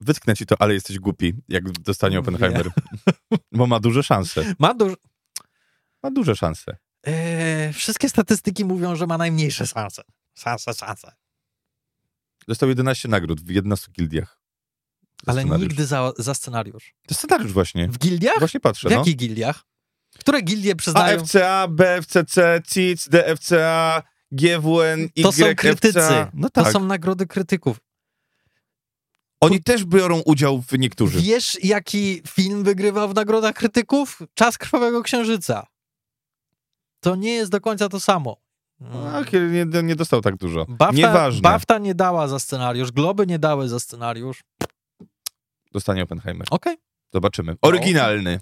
[0.00, 2.18] Wytknę ci to, ale jesteś głupi, jak dostanie.
[2.18, 2.70] Oppenheimer.
[3.52, 4.54] Bo ma duże szanse.
[4.58, 4.96] Ma dużo.
[6.06, 6.76] Ma duże szanse.
[7.04, 10.02] Eee, wszystkie statystyki mówią, że ma najmniejsze szanse.
[10.38, 11.12] Szanse, szanse.
[12.48, 14.40] Dostał 11 nagród w 11 gildiach.
[15.26, 16.94] Ale nigdy za, za scenariusz.
[17.08, 17.88] To scenariusz właśnie.
[17.88, 18.38] W gildiach?
[18.38, 18.98] Właśnie patrzę, W no.
[18.98, 19.62] jakich gildiach?
[20.18, 21.20] Które gildie przyznają?
[21.20, 24.02] AFCA, BFCC, CIC, DFCA,
[24.32, 25.54] GWN, To są YFCA.
[25.54, 26.26] krytycy.
[26.34, 26.72] No To tak.
[26.72, 27.76] są nagrody krytyków.
[29.40, 31.20] Oni też biorą udział w niektórych.
[31.20, 34.22] Wiesz, jaki film wygrywał w nagrodach krytyków?
[34.34, 35.66] Czas Krwawego Księżyca.
[37.00, 38.36] To nie jest do końca to samo.
[39.14, 40.66] Ach, nie, nie dostał tak dużo.
[40.68, 41.40] BAFTA, Nieważne.
[41.40, 44.44] BAFTA nie dała za scenariusz, Globy nie dały za scenariusz.
[45.72, 46.46] Dostanie Oppenheimer.
[46.50, 46.76] Okej.
[47.12, 47.56] Zobaczymy.
[47.62, 48.40] Oryginalny.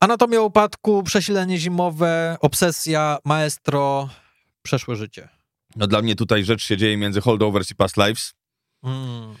[0.00, 4.08] Anatomia upadku, przesilenie zimowe, obsesja, maestro,
[4.62, 5.28] przeszłe życie.
[5.76, 8.34] No dla mnie tutaj rzecz się dzieje między Holdovers i Past Lives.
[8.82, 9.34] Mm,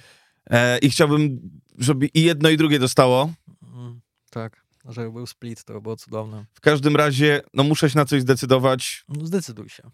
[0.50, 1.40] E, I chciałbym,
[1.78, 3.30] żeby i jedno i drugie dostało.
[3.74, 4.00] mm,
[4.30, 6.44] tak, żeby był split, to by było cudowne.
[6.54, 9.04] W każdym razie, no muszę się na coś zdecydować.
[9.08, 9.90] No, zdecyduj się.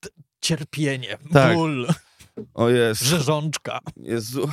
[0.00, 0.08] T-
[0.40, 1.54] Cierpienie, Tak.
[1.54, 1.88] ból,
[2.54, 3.02] O jest.
[3.02, 3.80] rzeżączka.
[3.96, 4.48] Jezu.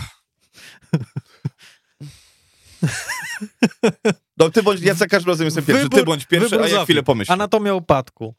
[4.37, 5.89] No ty bądź, ja za każdym razem jestem pierwszy.
[5.89, 7.33] Ty Wybór- bądź pierwszy, a ja chwilę pomyślę.
[7.33, 8.35] Anatomia upadku.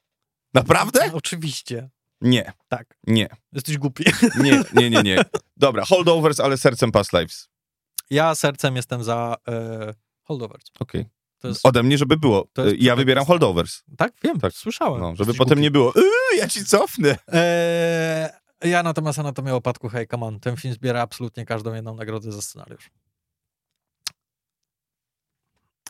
[0.54, 1.10] Naprawdę?
[1.12, 1.90] Oczywiście.
[2.20, 2.98] Nie, Tak.
[3.06, 4.04] nie, Jesteś głupi.
[4.44, 5.22] nie, nie, nie, nie.
[5.56, 7.48] Dobra, Holdovers, ale sercem Past Lives.
[8.10, 10.64] Ja sercem jestem za e, holdovers.
[10.80, 11.06] Okej.
[11.44, 12.36] jest, Ode mnie, żeby było.
[12.38, 12.96] Jest ja pretekst.
[12.96, 13.82] wybieram holdovers.
[13.96, 14.52] tak, wiem, Tak.
[14.52, 15.00] słyszałem.
[15.00, 15.62] No, żeby Jesteś potem głupi.
[15.62, 17.16] nie było, "Yy, ja ci cofnę.
[17.28, 18.28] Eee,
[18.70, 22.42] ja natomiast Anatomię Opadku, hej, come on, ten film zbiera absolutnie każdą jedną nagrodę za
[22.42, 22.90] scenariusz.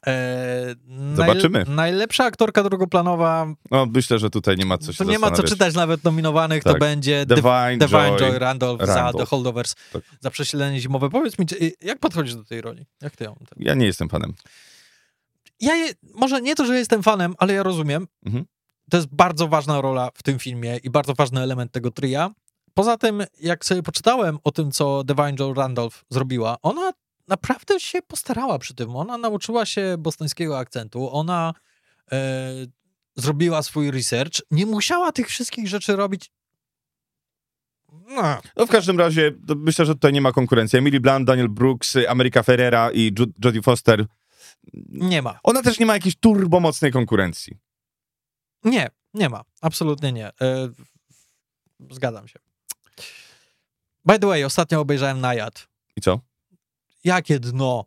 [0.07, 0.75] Eee,
[1.17, 1.65] Zobaczymy.
[1.69, 5.43] najlepsza aktorka drugoplanowa, No, myślę, że tutaj nie ma co się to nie ma co
[5.43, 6.81] czytać nawet nominowanych, to Tak.
[6.81, 8.19] będzie Divine, Divine Joy.
[8.19, 9.17] Joy Randolph, za Randolph.
[9.19, 10.03] The Holdovers, Tak.
[10.21, 11.11] za przesilenie zimowe.
[11.11, 11.47] Powiedz mi,
[11.81, 12.87] jak podchodzisz do tej roli?
[13.03, 13.35] Jak ty ją?
[13.49, 13.59] tak?
[13.59, 14.33] Ja nie jestem fanem.
[15.61, 18.07] Ja je, może nie to, że jestem fanem, ale ja rozumiem.
[18.27, 18.45] Mhm.
[18.91, 22.31] To jest bardzo ważna rola w tym filmie i bardzo ważny element tego tria.
[22.75, 26.93] Poza tym, jak sobie poczytałem o tym, co Divine Joe Randolph zrobiła, ona
[27.31, 28.97] naprawdę się postarała przy tym.
[28.97, 31.55] Ona nauczyła się bostońskiego akcentu, ona
[32.12, 32.53] e,
[33.16, 36.31] zrobiła swój research, nie musiała tych wszystkich rzeczy robić.
[37.93, 40.78] No, No w każdym razie myślę, że tutaj nie ma konkurencji.
[40.78, 43.12] Emily Blunt, Daniel Brooks, America Ferrera i
[43.45, 44.07] Jodie Foster.
[44.89, 45.39] nie ma.
[45.43, 47.57] Ona też nie ma jakiejś turbomocnej konkurencji.
[48.64, 49.43] Nie, nie ma.
[49.61, 50.26] Absolutnie nie.
[50.26, 50.68] E,
[51.91, 52.39] zgadzam się.
[54.05, 55.68] By the way, ostatnio obejrzałem Najad.
[55.97, 56.20] I co?
[57.05, 57.85] Jakie dno.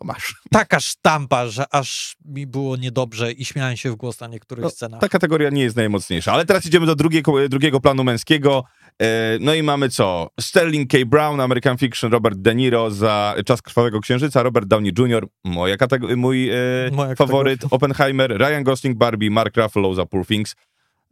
[0.00, 0.34] No masz.
[0.52, 4.70] Taka sztampa, że aż mi było niedobrze i śmiałem się w głos na niektórych No,
[4.70, 5.00] scenach.
[5.00, 6.32] Ta kategoria nie jest najmocniejsza.
[6.32, 8.64] Ale teraz idziemy do drugiego, drugiego planu męskiego.
[9.02, 10.28] E, No i mamy co?
[10.40, 10.98] Sterling K.
[11.06, 16.16] Brown, American Fiction, Robert De Niro za Czas Krwawego Księżyca, Robert Downey Jr., moja kateg-
[16.16, 16.54] mój e,
[16.92, 17.76] Moja faworyt, kategoria.
[17.76, 20.54] Oppenheimer, Ryan Gosling, Barbie, Mark Ruffalo za Poor Things,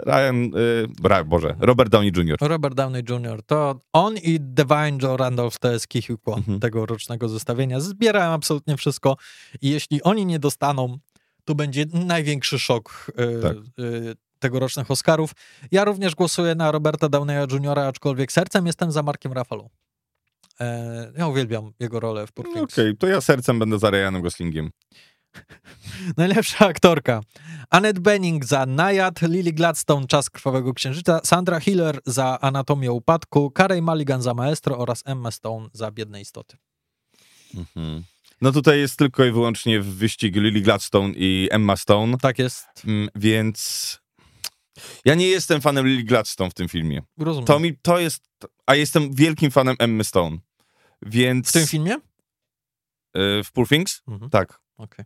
[0.07, 0.51] Ryan,
[1.03, 2.37] bra, Boże, Robert Downey Jr.
[2.41, 3.43] Robert Downey Jr.
[3.47, 6.61] To on i Divine Joe Randolph to jest kichiłko Mhm.
[6.61, 7.81] tego rocznego zestawienia.
[7.81, 9.17] Zbierałem absolutnie wszystko
[9.63, 10.99] i jeśli oni nie dostaną,
[11.45, 13.07] to będzie największy szok
[13.39, 13.57] y, Tak.
[13.85, 15.33] y, tegorocznych Oscarów.
[15.71, 19.69] Ja również głosuję na Roberta Downeya Jr., aczkolwiek sercem jestem za Markiem Ruffalo.
[20.61, 22.63] E, ja uwielbiam jego rolę w Poor No.
[22.63, 24.71] Okej, to ja sercem będę za Ryanem Goslingiem.
[26.17, 27.21] Najlepsza aktorka.
[27.71, 33.83] Annette Bening za Najad, Lily Gladstone Czas Krwawego Księżyca, Sandra Hiller za Anatomię Upadku, Carey
[33.83, 36.57] Mulligan za Maestro oraz Emma Stone za Biedne Istoty.
[37.55, 38.05] Mhm.
[38.41, 42.67] No tutaj jest tylko i wyłącznie wyścig Lily Gladstone i Emma Stone, Tak jest.
[42.85, 43.99] mm, więc
[45.05, 47.03] ja nie jestem fanem Lily Gladstone w tym filmie.
[47.19, 47.47] Rozumiem.
[47.47, 48.23] To mi, to jest,
[48.67, 50.37] a jestem wielkim fanem Emmy Stone,
[51.03, 51.49] więc...
[51.49, 51.95] W tym filmie?
[53.17, 54.03] y, w Poor Things?
[54.09, 54.31] Mhm.
[54.31, 54.61] Tak.
[54.77, 55.05] Okej.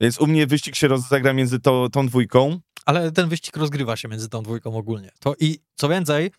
[0.00, 2.60] Więc u mnie wyścig się rozegra między to, tą dwójką.
[2.84, 5.10] Ale ten wyścig rozgrywa się między tą dwójką ogólnie.
[5.20, 6.30] To i co więcej,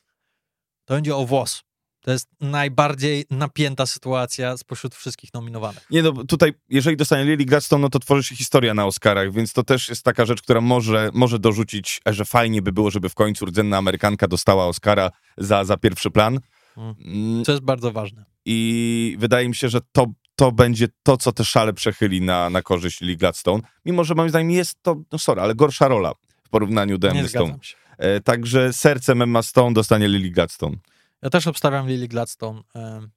[0.85, 1.63] to będzie o włos.
[2.01, 5.85] To jest najbardziej napięta sytuacja spośród wszystkich nominowanych.
[5.89, 9.53] Nie no, tutaj, jeżeli dostanie Lily Gladstone, no to tworzy się historia na Oscarach, więc
[9.53, 13.15] to też jest taka rzecz, która może, może dorzucić, że fajnie by było, żeby w
[13.15, 16.39] końcu rdzenna Amerykanka dostała Oscara za, za pierwszy plan.
[16.77, 16.95] Mm.
[16.99, 18.25] Mm, Co jest bardzo ważne.
[18.45, 22.61] I wydaje mi się, że to, to będzie to, co te szale przechyli na, na
[22.61, 23.63] korzyść Lily Gladstone.
[23.85, 27.29] Mimo, że moim zdaniem jest to, no sorry, ale gorsza rola w porównaniu do Emmy
[27.29, 27.57] Stone.
[27.97, 30.75] E, także sercem Emma Stone dostanie Lily Gladstone.
[31.21, 32.61] Ja też obstawiam Lily Gladstone.
[32.73, 33.09] em,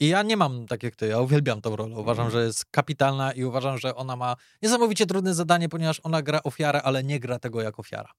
[0.00, 1.96] I ja nie mam tak jak ty, ja uwielbiam tą rolę.
[1.96, 6.42] Uważam, że jest kapitalna i uważam, że ona ma niesamowicie trudne zadanie, ponieważ ona gra
[6.42, 8.10] ofiarę, ale nie gra tego jak ofiara.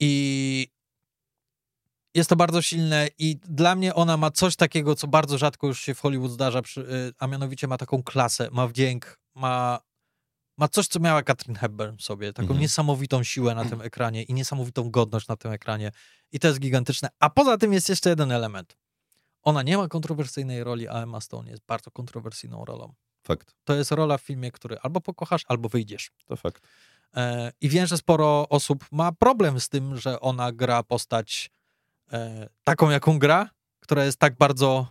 [0.00, 0.68] I
[2.14, 5.80] jest to bardzo silne i dla mnie ona ma coś takiego, co bardzo rzadko już
[5.80, 9.80] się w Hollywood zdarza, przy, y, a mianowicie ma taką klasę, ma wdzięk, ma,
[10.58, 12.60] ma coś, co miała Katrin Hepburn w sobie, taką Mhm.
[12.60, 15.92] niesamowitą siłę na tym ekranie i niesamowitą godność na tym ekranie.
[16.32, 17.08] I to jest gigantyczne.
[17.18, 18.76] A poza tym jest jeszcze jeden element.
[19.42, 22.94] Ona nie ma kontrowersyjnej roli, a Emma Stone jest bardzo kontrowersyjną rolą.
[23.26, 23.54] Fakt.
[23.64, 26.10] To jest rola w filmie, który albo pokochasz, albo wyjdziesz.
[26.26, 26.62] To fakt.
[27.16, 31.50] E, I wiem, że sporo osób ma problem z tym, że ona gra postać
[32.12, 33.50] e, taką, jaką gra,
[33.80, 34.86] która jest tak bardzo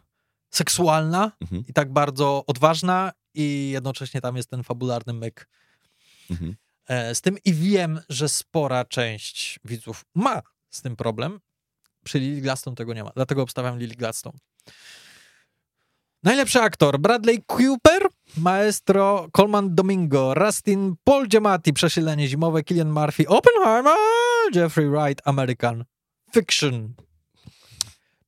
[0.50, 1.64] seksualna Mhm.
[1.68, 5.48] i tak bardzo odważna i jednocześnie tam jest ten fabularny myk
[6.30, 6.56] Mhm.
[6.88, 7.38] e, z tym.
[7.46, 11.40] I wiem, że spora część widzów ma z tym problem.
[12.04, 14.38] Przy Lily Gladstone tego nie ma, dlatego obstawiam Lily Gladstone.
[16.24, 18.08] Najlepszy aktor Bradley Cooper,
[18.38, 23.96] Maestro, Colman Domingo, Rustin, Paul Giamatti, Przesilenie Zimowe, Killian Murphy, Oppenheimer,
[24.56, 25.86] Jeffrey Wright, American
[26.34, 26.94] Fiction.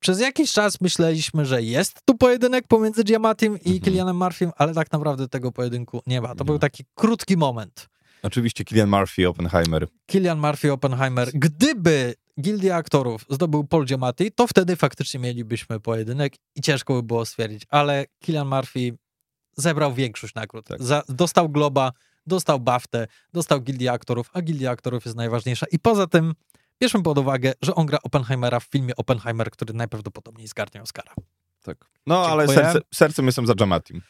[0.04, 3.80] Przez jakiś czas myśleliśmy, że jest tu pojedynek pomiędzy Giamattim i Mhm.
[3.80, 6.34] Killianem Murphym, ale tak naprawdę tego pojedynku nie ma.
[6.34, 7.88] To był taki krótki moment.
[8.22, 9.88] Oczywiście Killian Murphy, Oppenheimer.
[10.06, 11.30] Killian Murphy, Oppenheimer.
[11.34, 17.26] Gdyby Gildia Aktorów zdobył Paul Giamatti, to wtedy faktycznie mielibyśmy pojedynek i ciężko by było
[17.26, 18.96] stwierdzić, ale Killian Murphy
[19.56, 20.66] zebrał większość nagród.
[20.66, 20.82] Tak.
[20.82, 21.92] Za, dostał Globa,
[22.26, 25.66] dostał Baftę, dostał Gildię Aktorów, a Gildia Aktorów jest najważniejsza.
[25.72, 26.34] I poza tym
[26.80, 31.14] bierzmy pod uwagę, że on gra Oppenheimera w filmie Oppenheimer, który najprawdopodobniej zgarnie Oscara.
[31.62, 31.84] Tak.
[32.06, 34.02] No, ale serce, sercem jestem za Jamatim.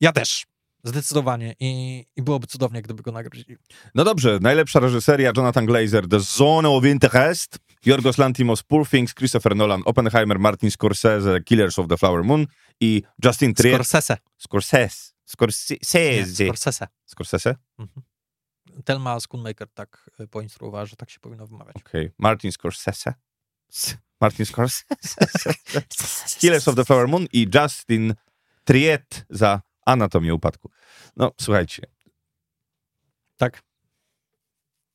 [0.00, 0.46] Ja też.
[0.84, 1.54] Zdecydowanie.
[1.60, 3.56] I, I byłoby cudownie, gdyby go nagrodzili.
[3.94, 9.56] No dobrze, najlepsza reżyseria Jonathan Glazer, The Zone of Interest, Yorgos Lantimos, Poor Things, Christopher
[9.56, 12.46] Nolan, Oppenheimer, Martin Scorsese, Killers of the Flower Moon
[12.80, 13.74] i Justin Triet.
[13.74, 14.16] Scorsese.
[14.38, 15.12] Scorsese.
[15.24, 15.78] Scorsese.
[15.94, 16.86] Nie, Scorsese.
[17.06, 17.54] Scorsese?
[17.78, 18.02] Mhm.
[18.82, 21.76] Telma Schoonmaker tak e, poinstruowała, że tak się powinno wymawiać.
[21.76, 22.06] Okej.
[22.06, 22.14] Okay.
[22.18, 23.14] Martin Scorsese.
[24.20, 25.54] Martin Scorsese.
[26.40, 28.14] Killers of the Flower Moon i Justin
[28.64, 30.70] Triet za Anatomię Upadku.
[31.16, 31.82] No, słuchajcie.
[33.36, 33.62] Tak.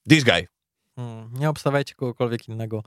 [0.09, 0.47] This guy.
[0.95, 2.83] Hmm, nie obstawiajcie kogokolwiek innego.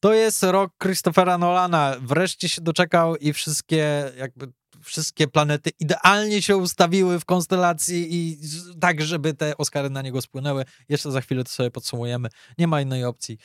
[0.00, 1.96] To jest rok Christophera Nolana.
[2.00, 4.52] Wreszcie się doczekał i wszystkie jakby
[4.82, 8.38] wszystkie planety idealnie się ustawiły w konstelacji i
[8.80, 10.64] tak, żeby te Oscary na niego spłynęły.
[10.88, 12.28] Jeszcze za chwilę to sobie podsumujemy.
[12.58, 13.38] Nie ma innej opcji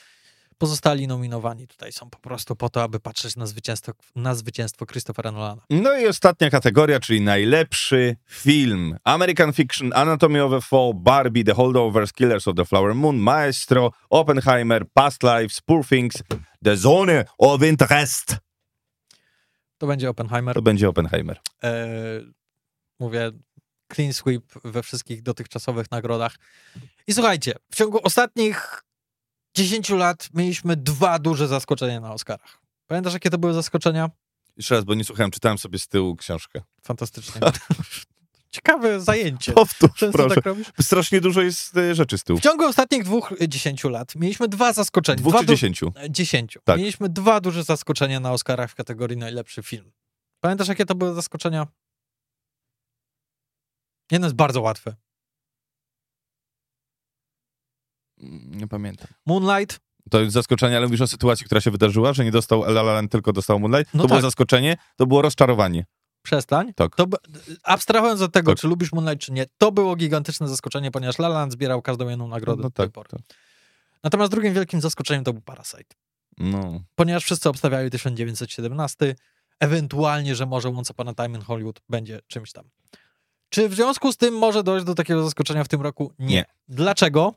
[0.64, 5.32] pozostali nominowani tutaj są po prostu po to, aby patrzeć na zwycięstwo, na zwycięstwo Christophera
[5.32, 5.62] Nolana.
[5.70, 8.98] No i ostatnia kategoria, czyli najlepszy film.
[9.04, 13.92] American Fiction, Anatomy of a Fall, Barbie, The Holdovers, Killers of the Flower Moon, Maestro,
[14.10, 16.24] Oppenheimer, Past Lives, Poor Things,
[16.64, 18.43] The Zone of Interest.
[19.84, 20.56] To będzie Oppenheimer.
[20.56, 21.40] To będzie Oppenheimer.
[21.64, 21.88] E,
[23.00, 23.32] mówię,
[23.94, 26.36] clean sweep we wszystkich dotychczasowych nagrodach.
[27.08, 28.84] I słuchajcie, w ciągu ostatnich
[29.56, 32.62] 10 lat mieliśmy dwa duże zaskoczenia na Oscarach.
[32.88, 34.10] Pamiętasz, jakie to były zaskoczenia?
[34.58, 36.62] Jeszcze raz, bo nie słuchałem, czytałem sobie z tyłu książkę.
[36.84, 37.42] Fantastycznie.
[38.54, 39.54] Ciekawe zajęcie.
[39.54, 40.36] Powtórz, Często proszę.
[40.36, 40.72] Tak robisz?
[40.82, 42.40] Strasznie dużo jest e, rzeczy z tyłu.
[42.40, 45.18] W ciągu ostatnich dwóch e, dziesięciu lat mieliśmy dwa zaskoczenia.
[45.18, 45.94] Dwóch dwa czy dziesięciu?
[45.96, 46.60] E, dziesięciu.
[46.64, 46.80] Tak.
[46.80, 49.92] Mieliśmy dwa duże zaskoczenia na Oscarach w kategorii najlepszy film.
[50.40, 51.68] Pamiętasz, jakie to były zaskoczenia?
[54.12, 54.96] Jedno jest bardzo łatwe.
[58.46, 59.08] Nie pamiętam.
[59.26, 59.80] Moonlight.
[60.10, 62.94] To jest zaskoczenie, ale mówisz o sytuacji, która się wydarzyła, że nie dostał La La
[62.94, 63.94] Land, tylko dostał Moonlight?
[63.94, 64.10] No to tak.
[64.10, 65.86] było zaskoczenie, to było rozczarowanie.
[66.24, 66.74] Przestań.
[66.74, 66.96] Tak.
[66.96, 67.06] To,
[67.64, 68.60] abstrahując od tego, tak.
[68.60, 72.10] czy lubisz Moonlight, czy nie, to było gigantyczne zaskoczenie, ponieważ La La Land zbierał każdą
[72.10, 73.10] jedną nagrodę no, no do tej tak, pory.
[73.10, 73.22] Tak.
[74.04, 75.96] Natomiast drugim wielkim zaskoczeniem to był Parasite.
[76.38, 76.80] No.
[76.96, 79.16] Ponieważ wszyscy obstawiali 1917,
[79.60, 82.70] ewentualnie, że może Once Upon a Time in Hollywood będzie czymś tam.
[83.50, 86.14] Czy w związku z tym może dojść do takiego zaskoczenia w tym roku?
[86.20, 86.28] Nie.
[86.28, 86.46] nie.
[86.68, 87.34] Dlaczego?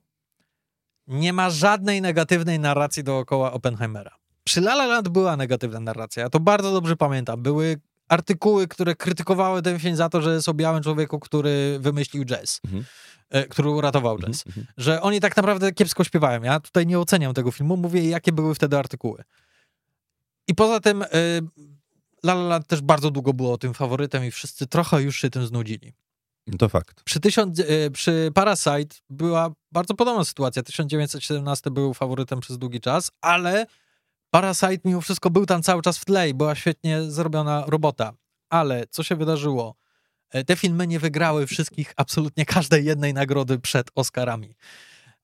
[1.06, 4.16] nie ma żadnej negatywnej narracji dookoła Oppenheimera.
[4.44, 7.42] Przy La La Land była negatywna narracja, ja to bardzo dobrze pamiętam.
[7.42, 12.24] Były artykuły, które krytykowały ten film za to, że jest o białym człowieku, który wymyślił
[12.24, 12.84] jazz, mhm.
[13.30, 14.46] E, który uratował mhm, jazz.
[14.46, 14.66] Mhm.
[14.76, 16.42] Że oni tak naprawdę kiepsko śpiewają.
[16.42, 19.24] Ja tutaj nie oceniam tego filmu, mówię jakie były wtedy artykuły.
[20.48, 21.06] I poza tym y,
[22.24, 25.46] La La Land też bardzo długo było tym faworytem i wszyscy trochę już się tym
[25.46, 25.92] znudzili.
[26.58, 27.02] To fakt.
[27.02, 30.62] Przy, tysiąc, e, przy Parasite była bardzo podobna sytuacja.
[30.62, 33.66] 1917 był faworytem przez długi czas, ale
[34.30, 38.12] Parasite mimo wszystko był tam cały czas w tle i była świetnie zrobiona robota.
[38.50, 39.74] Ale co się wydarzyło?
[40.30, 44.56] E, te filmy nie wygrały wszystkich, absolutnie każdej jednej nagrody przed Oscarami.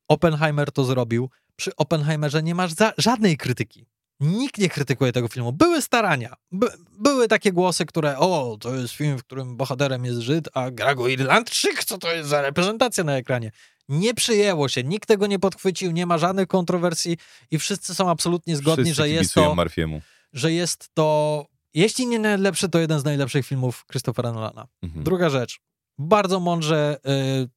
[0.09, 1.31] Oppenheimer to zrobił.
[1.57, 3.87] Przy Oppenheimerze nie masz żadnej krytyki.
[4.21, 5.53] Nikt nie krytykuje tego filmu.
[5.53, 6.35] Były starania.
[6.53, 6.67] By,
[6.99, 10.95] były takie głosy, które o, to jest film, w którym bohaterem jest Żyd, a gra
[10.95, 13.51] go Irlandczyk, co to jest za reprezentacja na ekranie?
[13.89, 17.17] Nie przyjęło się, nikt tego nie podchwycił, nie ma żadnych kontrowersji
[17.51, 19.55] i wszyscy są absolutnie zgodni, wszyscy że jest to...
[19.55, 20.03] Marfiemu.
[20.33, 24.67] Że jest to, jeśli nie najlepszy, to jeden z najlepszych filmów Christophera Nolana.
[24.83, 25.05] Mhm.
[25.05, 25.61] Druga rzecz.
[25.99, 26.99] Bardzo mądrze
[27.45, 27.49] y,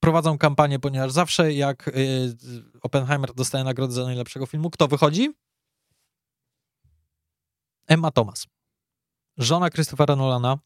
[0.00, 1.92] prowadzą kampanię, ponieważ zawsze jak y,
[2.82, 5.34] Oppenheimer dostaje nagrodę za najlepszego filmu, kto wychodzi?
[7.86, 8.46] Emma Thomas,
[9.38, 10.58] żona Christophera Nolana,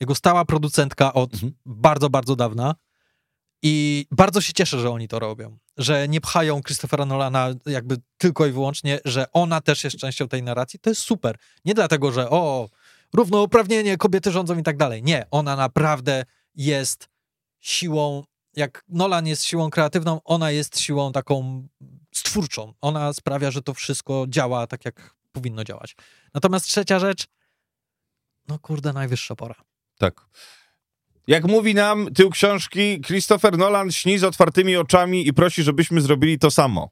[0.00, 1.52] jego stała producentka od mhm.
[1.66, 2.74] bardzo, bardzo dawna.
[3.62, 5.58] I bardzo się cieszę, że oni to robią.
[5.76, 10.42] Że nie pchają Christophera Nolana jakby tylko i wyłącznie, że ona też jest częścią tej
[10.42, 10.78] narracji.
[10.78, 11.38] To jest super.
[11.64, 12.68] Nie dlatego, że o,
[13.14, 15.02] równouprawnienie, kobiety rządzą i tak dalej.
[15.02, 17.08] Nie, ona naprawdę jest
[17.60, 18.24] siłą,
[18.56, 21.68] jak Nolan jest siłą kreatywną, ona jest siłą taką
[22.14, 22.74] stwórczą.
[22.80, 25.96] Ona sprawia, że to wszystko działa tak, jak powinno działać.
[26.34, 27.26] Natomiast trzecia rzecz,
[28.48, 29.54] no kurde, najwyższa pora.
[29.98, 30.28] Tak.
[31.28, 36.38] Jak mówi nam tył książki, Christopher Nolan śni z otwartymi oczami i prosi, żebyśmy zrobili
[36.38, 36.90] to samo.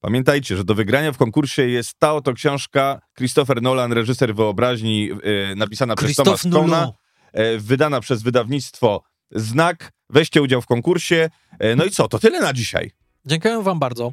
[0.00, 5.54] Pamiętajcie, że do wygrania w konkursie jest ta oto książka Christopher Nolan, reżyser wyobraźni, yy,
[5.56, 6.92] napisana przez Thomas Kona,
[7.34, 9.92] yy, wydana przez wydawnictwo Znak.
[10.10, 11.30] Weźcie udział w konkursie.
[11.60, 12.90] Yy, no i co, to tyle na dzisiaj.
[13.26, 14.12] Dziękuję wam bardzo.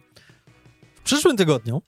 [0.95, 1.81] W przyszłym tygodniu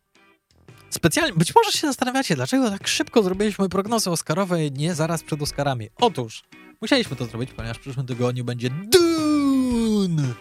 [0.89, 5.89] Specjalnie, być może się zastanawiacie, dlaczego tak szybko zrobiliśmy prognozy Oscarowe nie zaraz przed Oscarami.
[5.95, 6.43] Otóż,
[6.83, 10.33] musieliśmy to zrobić, ponieważ w przyszłym tygodniu będzie Dune!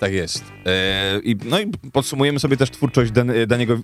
[0.00, 0.44] Tak jest.
[0.66, 3.78] E, i, no i podsumujemy sobie też twórczość Dan, Daniego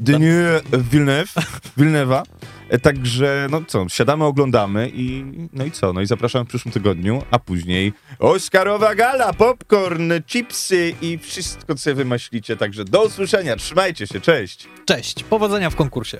[0.00, 1.34] Denis Villeneuve,
[1.78, 2.22] Villeneuve'a.
[2.68, 5.92] E, także, no co, siadamy, oglądamy i no i co?
[5.92, 11.94] No i zapraszam w przyszłym tygodniu, a później Oscarowa gala, popcorn, chipsy i wszystko, co
[11.94, 12.56] wymyślicie.
[12.56, 14.68] Także do usłyszenia, trzymajcie się, cześć!
[14.84, 16.18] Cześć, powodzenia w konkursie.